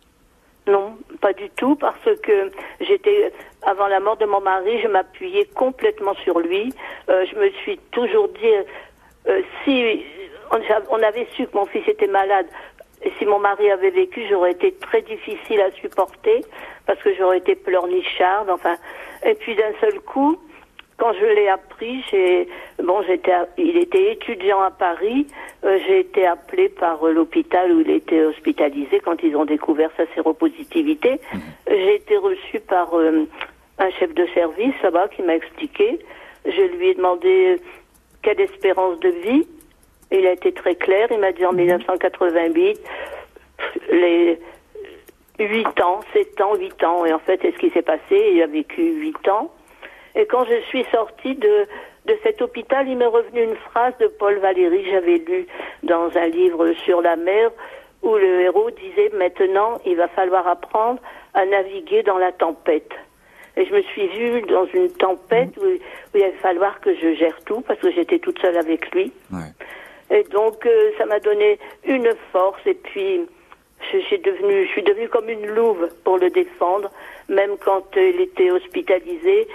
[0.65, 3.33] Non, pas du tout, parce que j'étais,
[3.63, 6.73] avant la mort de mon mari, je m'appuyais complètement sur lui.
[7.09, 8.53] Euh, je me suis toujours dit,
[9.27, 10.05] euh, si
[10.51, 10.59] on,
[10.89, 12.47] on avait su que mon fils était malade,
[13.01, 16.45] et si mon mari avait vécu, j'aurais été très difficile à supporter,
[16.85, 18.77] parce que j'aurais été pleurnicharde, enfin.
[19.25, 20.37] Et puis d'un seul coup,
[20.97, 22.47] quand je l'ai appris, j'ai
[22.83, 25.27] bon, j'étais, il était étudiant à Paris.
[25.63, 29.89] euh, j'ai été appelée par euh, l'hôpital où il était hospitalisé quand ils ont découvert
[29.97, 31.19] sa séropositivité.
[31.67, 33.25] J'ai été reçue par euh,
[33.79, 35.99] un chef de service là-bas qui m'a expliqué.
[36.45, 37.63] Je lui ai demandé euh,
[38.21, 39.47] quelle espérance de vie.
[40.11, 41.07] Il a été très clair.
[41.11, 42.79] Il m'a dit en 1988,
[43.91, 44.39] les
[45.39, 47.05] 8 ans, 7 ans, 8 ans.
[47.05, 48.31] Et en fait, c'est ce qui s'est passé.
[48.33, 49.51] Il a vécu 8 ans.
[50.15, 51.67] Et quand je suis sortie de,
[52.05, 55.47] de cet hôpital, il m'est revenu une phrase de Paul Valéry j'avais lu
[55.83, 57.51] dans un livre sur la mer
[58.01, 60.99] où le héros disait maintenant il va falloir apprendre
[61.33, 62.91] à naviguer dans la tempête.
[63.55, 65.77] Et je me suis vue dans une tempête où, où
[66.15, 69.11] il va falloir que je gère tout parce que j'étais toute seule avec lui.
[70.11, 73.21] Et donc euh, ça m'a donné une force et puis
[73.91, 76.89] je, suis devenue, je suis devenue comme une louve pour le défendre,
[77.29, 79.47] même quand il était hospitalisé,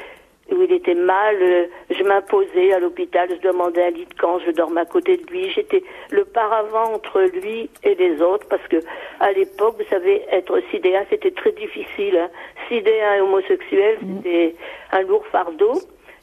[0.51, 4.39] où il était mal, euh, je m'imposais à l'hôpital, je demandais un lit de camp,
[4.39, 8.67] je dormais à côté de lui, j'étais le paravent entre lui et les autres, parce
[8.69, 8.77] que
[9.21, 12.17] à l'époque, vous savez, être sidéen, c'était très difficile.
[12.17, 12.31] Hein.
[12.69, 14.55] Sidéen et homosexuel, c'était
[14.93, 15.75] un lourd fardeau.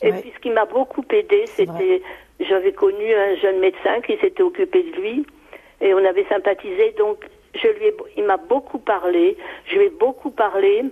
[0.02, 2.02] Et puis ce qui m'a beaucoup aidé, c'était,
[2.40, 5.26] j'avais connu un jeune médecin qui s'était occupé de lui,
[5.82, 9.90] et on avait sympathisé, donc je lui ai, il m'a beaucoup parlé, je lui ai
[9.90, 10.84] beaucoup parlé.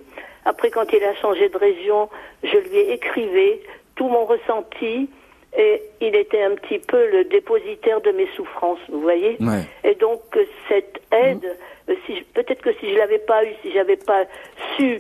[0.46, 2.10] Après, quand il a changé de région,
[2.44, 3.62] je lui ai écrivé
[3.96, 5.10] tout mon ressenti
[5.58, 9.38] et il était un petit peu le dépositaire de mes souffrances, vous voyez.
[9.39, 9.64] Ouais.
[9.84, 10.22] Et donc
[10.68, 11.58] cette aide,
[12.06, 14.26] si je- peut-être que si je l'avais pas eu, si j'avais pas
[14.76, 15.00] su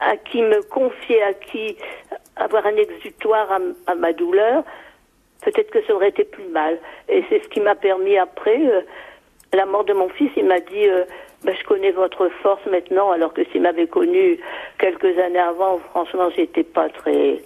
[0.00, 1.76] à qui me confier, à qui
[2.36, 3.48] avoir un exutoire
[3.86, 4.64] à ma douleur,
[5.42, 6.78] peut-être que ça aurait été plus mal.
[7.08, 8.80] Et c'est ce qui m'a permis après, euh,
[9.52, 11.04] la mort de mon fils, il m'a dit, euh,
[11.44, 14.38] Ben, je connais votre force maintenant, alors que s'il m'avait connu
[14.78, 17.40] quelques années avant, franchement, j'étais pas très,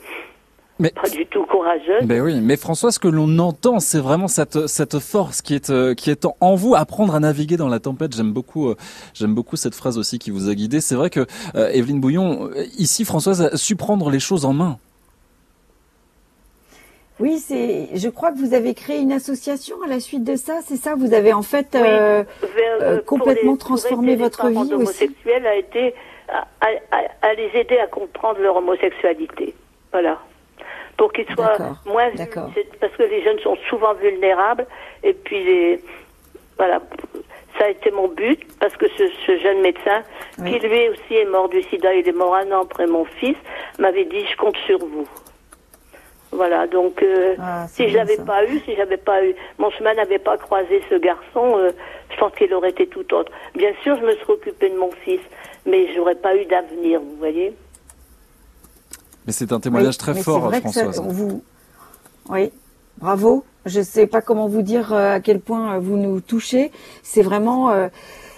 [0.78, 2.03] Mais- pas du tout courageuse.
[2.05, 5.68] Ben oui, mais François, ce que l'on entend, c'est vraiment cette cette force qui est
[5.68, 8.16] euh, qui est en- en vous, apprendre à naviguer dans la tempête.
[8.16, 8.76] J'aime beaucoup euh,
[9.12, 10.80] j'aime beaucoup cette phrase aussi qui vous a guidé.
[10.80, 14.55] C'est vrai que euh, Evelyne Bouillon, euh, ici, Françoise a su prendre les choses en
[14.55, 14.78] main.
[17.23, 17.89] Oui, c'est.
[17.95, 20.55] Je crois que vous avez créé une association à la suite de ça.
[20.66, 20.95] C'est ça?
[20.97, 24.70] Vous avez en fait euh, Vers- euh, pour complètement les- transformé votre vie aussi.
[24.70, 25.95] d'homosexuels a été
[26.29, 26.47] à,
[27.23, 29.55] à- les aider à comprendre leur homosexualité.
[29.93, 30.18] Voilà.
[30.97, 31.57] Pour qu'ils soient
[31.87, 32.11] moins
[32.81, 34.66] parce que les jeunes sont souvent vulnérables
[35.03, 35.81] et puis les
[36.59, 36.81] voilà.
[37.59, 40.03] Ça a été mon but parce que ce, ce jeune médecin,
[40.37, 43.37] qui lui aussi est mort du sida, il est mort un an après mon fils,
[43.79, 45.07] m'avait dit je compte sur vous.
[46.33, 49.93] Voilà, donc euh, Ah, si je l'avais pas eu, si j'avais pas eu, mon chemin
[49.95, 51.72] n'avait pas croisé ce garçon, euh,
[52.11, 53.30] je pense qu'il aurait été tout autre.
[53.55, 55.20] Bien sûr, je me serais occupée de mon fils,
[55.66, 57.55] mais j'aurais pas eu d'avenir, vous voyez.
[59.26, 61.03] Mais c'est un témoignage Oui, très fort, que ça- Françoise.
[61.05, 61.45] vous...
[62.30, 62.51] Oui,
[62.99, 63.45] bravo.
[63.66, 66.72] Je ne sais pas comment vous dire euh, à quel point vous nous touchez.
[67.03, 67.89] C'est vraiment euh,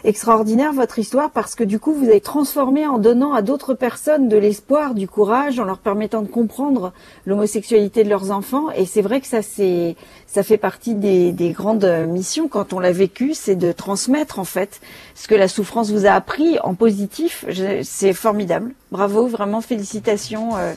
[0.05, 4.29] extraordinaire votre histoire parce que du coup vous avez transformé en donnant à d'autres personnes
[4.29, 6.93] de l'espoir, du courage, en leur permettant de comprendre
[7.27, 8.71] l'homosexualité de leurs enfants.
[8.73, 9.97] Et c'est vrai que ça c'est
[10.27, 14.45] ça fait partie des, des grandes missions quand on l'a vécu, c'est de transmettre en
[14.45, 14.81] fait
[15.15, 17.45] ce que la souffrance vous a appris en positif.
[17.83, 18.75] C'est formidable.
[18.91, 20.57] Bravo, vraiment félicitations.
[20.57, 20.75] euh,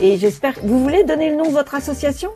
[0.00, 0.54] et j'espère.
[0.62, 2.30] Vous voulez donner le nom de votre association?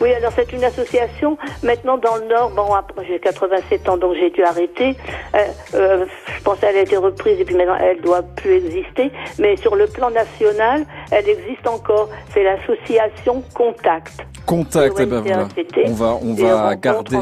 [0.00, 1.38] Oui, alors c'est une association.
[1.62, 2.66] Maintenant, dans le Nord, bon,
[3.06, 4.94] j'ai 87 ans, donc j'ai dû arrêter.
[5.34, 5.38] Euh,
[5.74, 9.10] euh, je pense qu'elle a été reprise et puis maintenant, elle doit plus exister.
[9.38, 12.10] Mais sur le plan national, elle existe encore.
[12.34, 14.26] C'est l'association Contact.
[14.46, 15.48] Contact, eh ben voilà.
[15.86, 17.18] On va, on va garder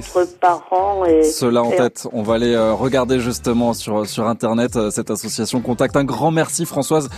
[1.09, 2.07] et cela en et- tête.
[2.13, 5.97] On va aller euh, regarder justement sur sur internet euh, cette association Contact.
[5.97, 7.09] Un grand merci Françoise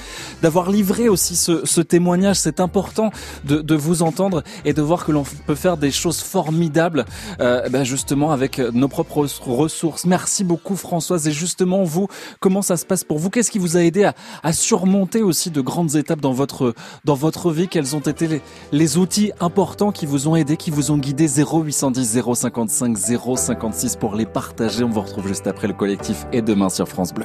[0.43, 2.37] d'avoir livré aussi ce, ce témoignage.
[2.37, 3.11] C'est important
[3.45, 7.05] de, de vous entendre et de voir que l'on peut faire des choses formidables,
[7.41, 10.05] euh, ben justement avec nos propres ressources.
[10.05, 11.27] Merci beaucoup Françoise.
[11.27, 12.07] Et justement vous,
[12.39, 13.29] comment ça se passe pour vous?
[13.31, 17.15] Qu'est-ce qui vous a aidé à, à surmonter aussi de grandes étapes dans votre dans
[17.15, 17.67] votre vie?
[17.67, 18.41] Quels ont été les,
[18.71, 24.15] les outils importants qui vous ont aidé, qui vous ont guidé 0810 055 056 pour
[24.15, 24.85] les partager.
[24.85, 27.25] On vous retrouve juste après le collectif et demain sur France Bleu.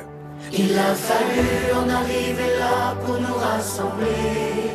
[0.54, 4.72] Il a fallu en arriver là pour nous rassembler,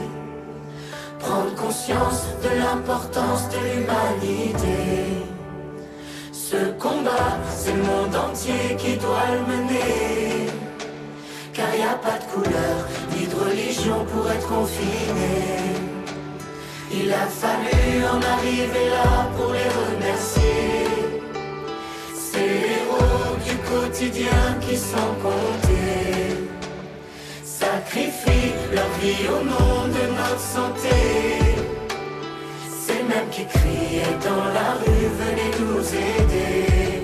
[1.19, 4.77] prendre conscience de l'importance de l'humanité.
[6.33, 10.47] Ce combat, c'est le monde entier qui doit le mener,
[11.55, 12.77] car il n'y a pas de couleur
[13.17, 15.86] ni de religion pour être confiné.
[16.93, 20.87] Il a fallu en arriver là pour les remercier.
[22.15, 26.47] Ces héros du quotidien qui sans compter
[27.45, 30.97] sacrifient leur vie au nom de notre santé.
[32.69, 37.03] C'est le même qui criait dans la rue, venez nous aider.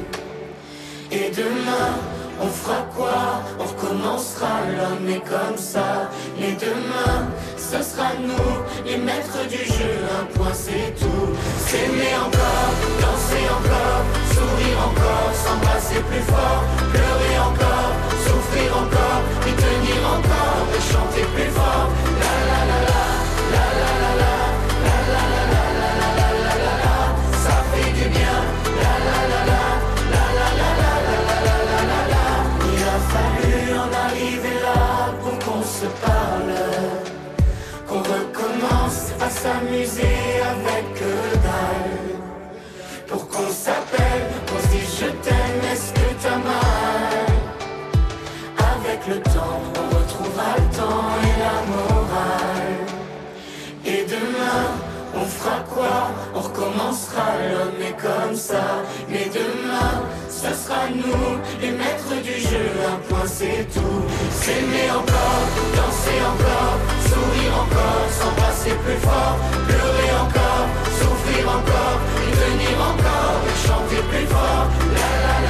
[1.11, 1.99] Et demain,
[2.43, 3.43] on fera quoi?
[3.59, 6.11] On recommencera, l'homme est comme ça.
[6.38, 8.53] Mais demain, ce sera nous,
[8.84, 11.28] les maîtres du jeu, un point c'est tout.
[11.66, 12.70] S'aimer encore,
[13.01, 14.03] danser encore,
[14.34, 17.93] sourire encore, s'embrasser plus fort, pleurer encore,
[18.24, 21.51] souffrir encore, et tenir encore, et chanter plus fort.
[56.93, 58.82] Recommencera, l'homme est comme ça.
[59.09, 64.03] Mais demain, ce sera nous, les maîtres du jeu, un point c'est tout.
[64.30, 65.45] S'aimer encore,
[65.76, 66.76] danser encore,
[67.09, 69.36] sourire encore, s'embrasser plus fort,
[69.68, 70.66] pleurer encore,
[70.99, 74.66] souffrir encore, et tenir encore, et chanter plus fort.
[74.95, 75.41] La, la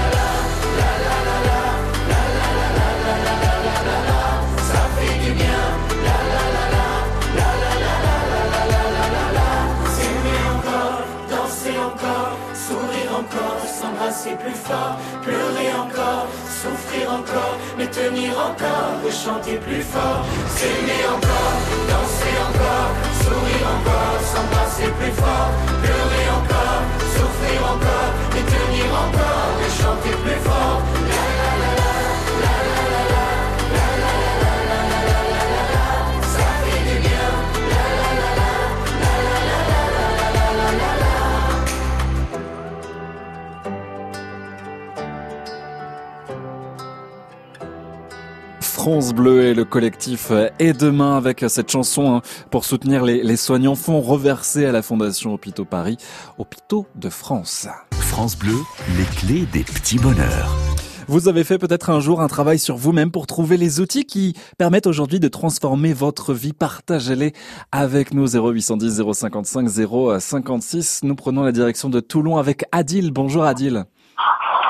[13.23, 16.27] encore, s'embrasser plus fort, pleurer encore,
[16.61, 20.25] souffrir encore, mais tenir encore, et chanter plus fort,
[20.57, 21.57] s'aimer encore,
[21.91, 22.91] danser encore,
[23.23, 25.51] sourire encore, s'embrasser plus fort,
[25.83, 26.83] pleurer encore,
[27.15, 31.02] souffrir encore, mais tenir encore, et chanter plus fort.
[48.83, 53.37] France Bleu et le collectif Et demain avec cette chanson hein, pour soutenir les, les
[53.37, 55.99] soignants fonds reversés à la Fondation Hôpitaux Paris,
[56.37, 57.69] Hôpitaux de France.
[57.93, 58.57] France Bleu,
[58.99, 60.57] les clés des petits bonheurs.
[61.07, 64.35] Vous avez fait peut-être un jour un travail sur vous-même pour trouver les outils qui
[64.59, 66.53] permettent aujourd'hui de transformer votre vie.
[66.53, 67.35] Partagez-les
[67.71, 69.69] avec nous 0810 055
[70.19, 71.01] 056.
[71.05, 73.13] Nous prenons la direction de Toulon avec Adil.
[73.13, 73.85] Bonjour Adil.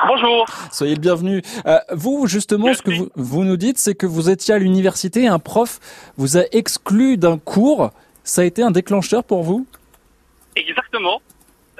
[0.07, 0.46] Bonjour.
[0.72, 1.42] Soyez le bienvenu.
[1.66, 5.22] Euh, vous, justement, ce que vous, vous nous dites, c'est que vous étiez à l'université
[5.22, 5.78] et un prof
[6.16, 7.90] vous a exclu d'un cours.
[8.24, 9.66] Ça a été un déclencheur pour vous?
[10.57, 11.20] Exactement.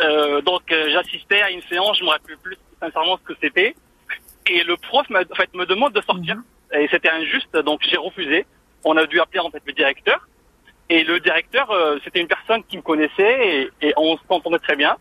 [0.01, 3.75] Euh, donc euh, j'assistais à une séance, je me rappelle plus sincèrement ce que c'était.
[4.47, 6.37] Et le prof m'a- en fait, me demande de sortir.
[6.75, 8.47] Et c'était injuste, donc j'ai refusé.
[8.85, 10.27] On a dû appeler en fait le directeur.
[10.89, 14.77] Et le directeur, euh, c'était une personne qui me connaissait et, et on s'entendait très
[14.77, 14.97] bien.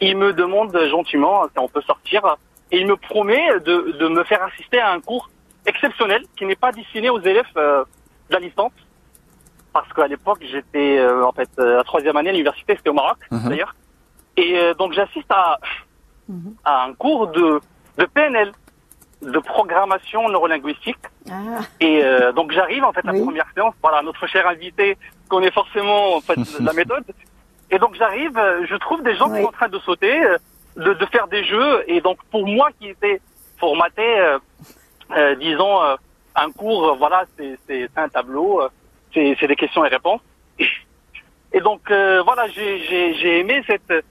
[0.00, 2.36] Il me demande gentiment si on peut sortir.
[2.72, 5.30] Et il me promet de, de me faire assister à un cours
[5.66, 7.84] exceptionnel qui n'est pas destiné aux élèves euh,
[8.28, 8.72] de la licence.
[9.72, 12.90] Parce qu'à l'époque, j'étais euh, en fait euh, à la troisième année à l'université, c'était
[12.90, 13.48] au Maroc Mhm.
[13.48, 13.74] d'ailleurs.
[14.36, 15.58] Et euh, donc j'assiste à,
[16.64, 17.60] à un cours de,
[17.98, 18.52] de PNL,
[19.22, 20.98] de programmation neurolinguistique.
[21.30, 23.74] Ah, Et euh, donc j'arrive en fait à la première séance.
[23.82, 27.04] Voilà, notre cher invité connaît forcément en fait la méthode.
[27.70, 30.36] Et donc j'arrive, euh, je trouve des gens qui sont en train de sauter, euh,
[30.76, 31.84] de, de faire des jeux.
[31.88, 33.20] Et donc pour moi qui était
[33.58, 34.38] formaté, euh,
[35.16, 35.96] euh, disons, euh,
[36.36, 38.68] un cours, euh, voilà, c'est c'est un tableau, euh,
[39.12, 40.20] c'est c'est des questions et réponses.
[41.52, 44.04] Et donc euh, voilà, j'ai j'ai j'ai aimé cette,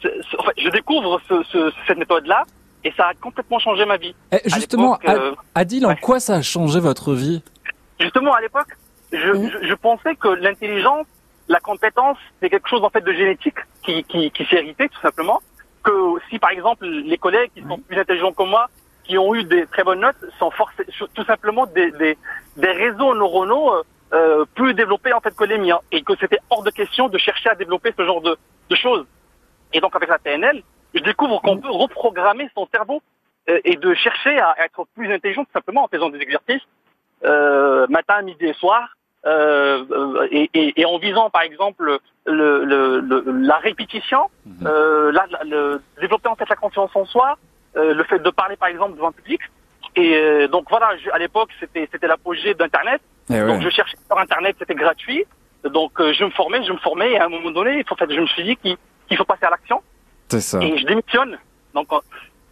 [0.00, 2.44] ce- ce- en fait, je découvre ce, ce- cette méthode-là
[2.84, 4.14] et ça a complètement changé ma vie.
[4.30, 7.42] Eh, À justement, euh, Ad- Adil, en quoi ça a changé votre vie?
[7.98, 8.68] Justement, à l'époque,
[9.12, 11.06] je, je, je pensais que l'intelligence,
[11.48, 15.00] la compétence, c'est quelque chose en fait de génétique qui, qui, qui s'est hérité tout
[15.00, 15.40] simplement.
[15.82, 15.92] Que
[16.30, 18.68] si par exemple les collègues qui sont plus intelligents que moi,
[19.04, 22.16] qui ont eu des très bonnes notes, sont forcés, tout simplement des, des,
[22.56, 23.82] des réseaux neuronaux euh,
[24.14, 27.18] euh, plus développés en fait que les miens, et que c'était hors de question de
[27.18, 28.36] chercher à développer ce genre de,
[28.68, 29.06] de choses.
[29.72, 30.62] Et donc avec la PNL,
[30.94, 33.02] je découvre qu'on peut reprogrammer son cerveau
[33.48, 36.62] euh, et de chercher à être plus intelligent tout simplement en faisant des exercices
[37.24, 38.96] euh, matin, midi et soir,
[39.26, 44.30] euh, et, et, et en visant par exemple le, le, le- la répétition,
[44.66, 47.36] euh, la- la- le, développer en fait la confiance en soi,
[47.76, 49.40] euh, le fait de parler par exemple devant un public.
[49.96, 53.00] Et euh, donc voilà, je- à l'époque c'était c'était l'apogée d'Internet.
[53.30, 53.46] Eh ouais.
[53.46, 55.24] Donc je cherchais sur Internet, c'était gratuit.
[55.64, 57.94] Donc euh, je me formais, je me formais, et à un moment donné, il faut,
[57.94, 58.76] en fait, je me suis dit qu'il
[59.08, 59.80] qu'il faut passer à l'action
[60.28, 60.60] C'est ça.
[60.62, 61.38] et je démissionne.
[61.74, 61.98] Donc euh,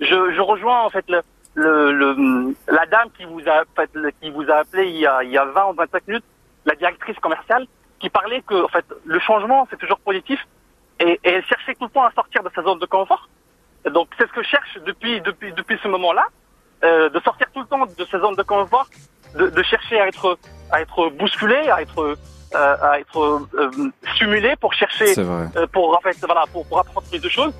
[0.01, 1.21] je, je rejoins en fait le,
[1.55, 4.97] le, le- la dame qui vous a en fait, le- qui vous a appelé il
[4.99, 6.25] y a, il y a 20 ou 25 minutes,
[6.67, 7.67] la directrice commerciale,
[7.99, 10.41] qui parlait que en fait le changement c'est toujours positif
[10.99, 13.29] et, et elle cherchait tout le temps à sortir de sa zone de confort.
[13.85, 16.27] Et Donc c'est ce que je cherche depuis depuis depuis ce moment-là,
[16.85, 18.89] euh, de sortir tout le temps de sa zone de confort,
[19.35, 20.39] de, de chercher à être
[20.73, 25.15] à être bousculé, à être euh, à être euh, stimulé pour chercher
[25.73, 27.55] pour en fait voilà pour, pour apprendre plus de choses.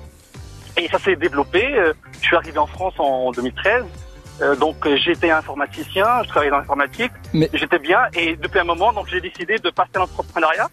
[0.77, 1.61] Et ça s'est développé
[2.13, 3.85] je suis arrivé en France en 2013
[4.41, 7.11] euh, donc euh, j'étais informaticien je travaillais dans l'informatique.
[7.33, 10.69] Mais- j'étais bien et depuis un moment donc j'ai décidé de passer à l'entrepreneuriat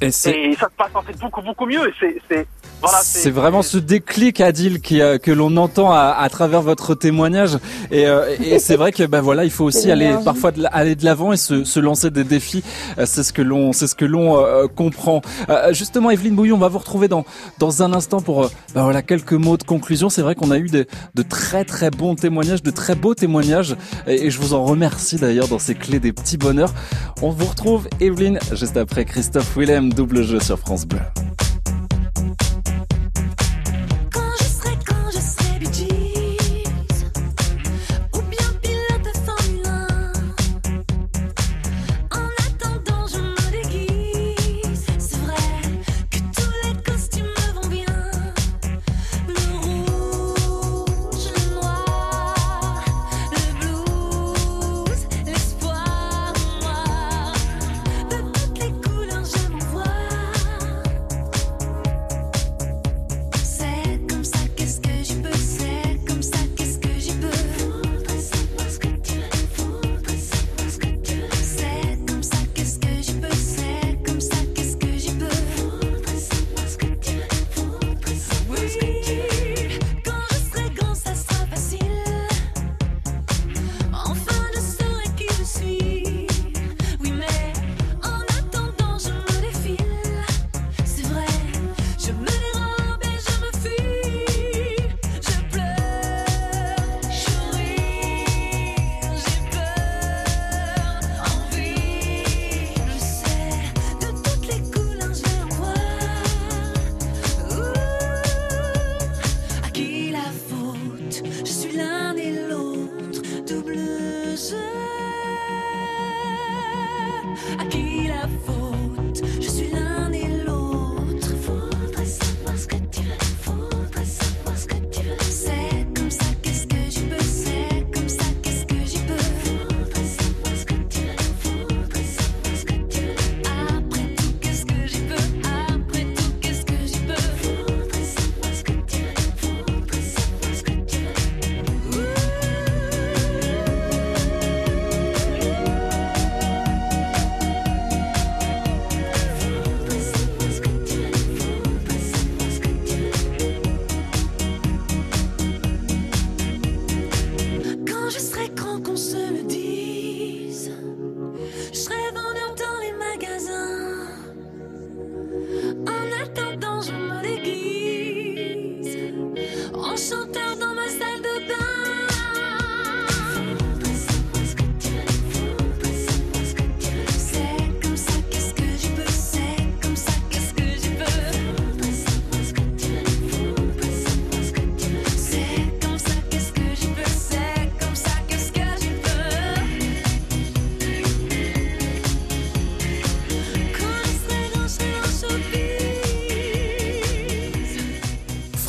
[0.00, 2.46] Et c'est et ça se passe en fait beaucoup beaucoup mieux c'est c'est
[2.80, 6.94] voilà c'est vraiment ce déclic, Adil, qui, euh, que l'on entend à, à travers votre
[6.94, 7.58] témoignage.
[7.90, 10.94] Et, euh, et c'est vrai que bah voilà, il faut aussi aller parfois de, aller
[10.94, 12.64] de l'avant et se, se lancer des défis.
[12.98, 15.20] Euh, C'est ce que l'on, c'est ce que l'on euh, comprend.
[15.50, 17.26] Euh, justement, Evelyne Bouillon, on va vous retrouver dans
[17.58, 20.08] dans un instant pour bah voilà quelques mots de conclusion.
[20.08, 23.76] C'est vrai qu'on a eu de, de très très bons témoignages, de très beaux témoignages,
[24.06, 26.72] et, et je vous en remercie d'ailleurs dans ces clés des petits bonheurs.
[27.20, 31.00] On vous retrouve, Evelyne, juste après Christophe Willem, double jeu sur France Bleu.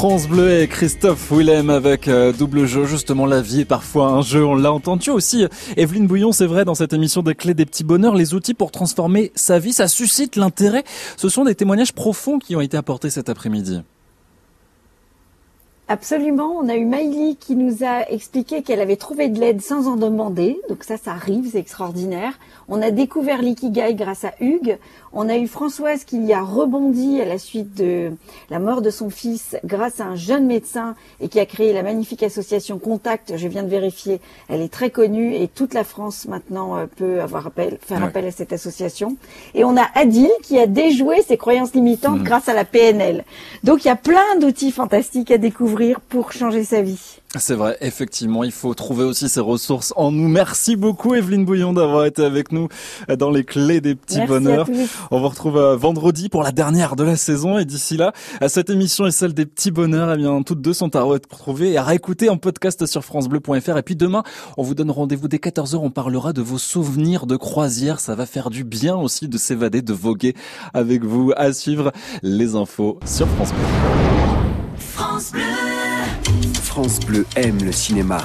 [0.02, 2.86] France Bleu et Christophe Willem avec euh, double jeu.
[2.86, 4.44] Justement, la vie est parfois un jeu.
[4.44, 5.46] On l'a entendu aussi.
[5.78, 8.72] Evelyne Bouillon, c'est vrai, dans cette émission des clés des petits bonheurs, les outils pour
[8.72, 10.86] transformer sa vie, ça suscite l'intérêt.
[11.18, 13.84] Ce sont des témoignages profonds qui ont été apportés cet après-midi.
[15.92, 16.56] Absolument.
[16.58, 19.98] On a eu Maïli qui nous a expliqué qu'elle avait trouvé de l'aide sans en
[19.98, 20.58] demander.
[20.70, 22.40] Donc ça, ça arrive, c'est extraordinaire.
[22.70, 24.80] On a découvert l'ikigai grâce à Hugues.
[25.14, 28.14] On a eu Françoise qui y a rebondi à la suite de
[28.50, 31.84] la mort de son fils grâce à un jeune médecin et qui a créé la
[31.84, 33.34] magnifique association Contact.
[33.36, 34.22] Je viens de vérifier.
[34.48, 38.06] Elle est très connue et toute la France maintenant euh, peut avoir appel, faire Ouais.
[38.08, 39.18] appel à cette association.
[39.54, 42.24] Et on a Adil qui a déjoué ses croyances limitantes Mhm.
[42.24, 43.26] grâce à la PNL.
[43.66, 47.18] Donc il y a plein d'outils fantastiques à découvrir pour changer sa vie.
[47.38, 50.28] C'est vrai, effectivement, il faut trouver aussi ses ressources en nous.
[50.28, 52.68] Merci beaucoup Evelyne Bouillon d'avoir été avec nous
[53.18, 54.68] dans les clés des petits Merci bonheurs.
[55.12, 58.12] On vous retrouve euh, vendredi pour la dernière de la saison et d'ici là,
[58.42, 61.72] à cette émission et celle des petits bonheurs, eh bien toutes deux sont à retrouver
[61.72, 64.24] et à réécouter en podcast sur francebleu.fr et puis demain,
[64.58, 68.26] on vous donne rendez-vous dès 14h, on parlera de vos souvenirs de croisière, ça va
[68.26, 70.36] faire du bien aussi de s'évader, de voguer
[70.74, 73.66] avec vous à suivre les infos sur France Bleu.
[74.78, 75.61] France Bleu.
[76.72, 78.20] France Bleu aime le cinéma.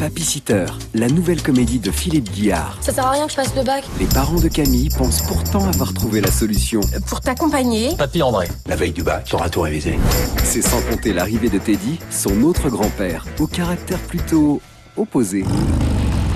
[0.00, 2.76] Papy Sitter, la nouvelle comédie de Philippe Guillard.
[2.80, 3.84] Ça sert à rien que je passe le bac.
[4.00, 6.80] Les parents de Camille pensent pourtant avoir trouvé la solution.
[7.06, 7.94] Pour t'accompagner.
[7.96, 8.48] Papy André.
[8.66, 10.00] La veille du bac, t'auras tout révisé.
[10.42, 14.60] C'est sans compter l'arrivée de Teddy, son autre grand-père, au caractère plutôt
[14.96, 15.44] opposé.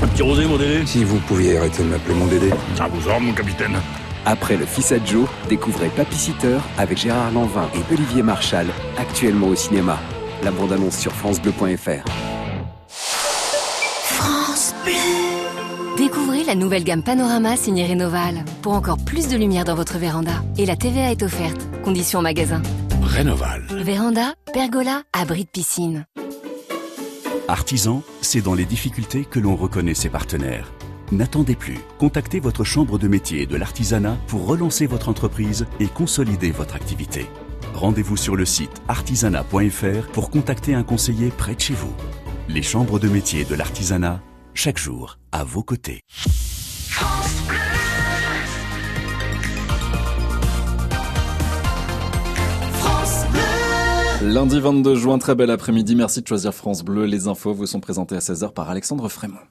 [0.05, 2.53] Un petit rosé, mon Dédé Si vous pouviez arrêter de m'appeler mon Dédé.
[2.79, 3.77] À vous ordres, mon capitaine.
[4.25, 9.49] Après le fils à Joe, découvrez Papy Sitter avec Gérard Lanvin et Olivier Marchal, actuellement
[9.49, 9.99] au cinéma.
[10.47, 12.05] La bande-annonce sur francebleu.fr.
[12.89, 15.97] France Bleu.
[15.97, 18.45] Découvrez la nouvelle gamme Panorama signée Rénoval.
[18.63, 20.45] Pour encore plus de lumière dans votre véranda.
[20.57, 21.61] Et la TVA est offerte.
[21.83, 22.63] Conditions en magasin.
[23.03, 23.65] Rénoval.
[23.73, 26.07] Véranda, pergola, abri de piscine.
[27.49, 30.71] Artisan, c'est dans les difficultés que l'on reconnaît ses partenaires.
[31.11, 31.79] N'attendez plus.
[31.99, 36.77] Contactez votre chambre de métier et de l'artisanat pour relancer votre entreprise et consolider votre
[36.77, 37.27] activité.
[37.77, 41.93] Rendez-vous sur le site artisanat.fr pour contacter un conseiller près de chez vous.
[42.49, 44.23] Les chambres de métier de l'artisanat,
[44.55, 46.01] chaque jour à vos côtés.
[54.23, 55.97] Lundi 22 juin, très bel après-midi.
[55.97, 57.05] Merci de choisir France Bleu.
[57.05, 59.47] Les infos vous sont présentées à 16h par Alexandre Frémont.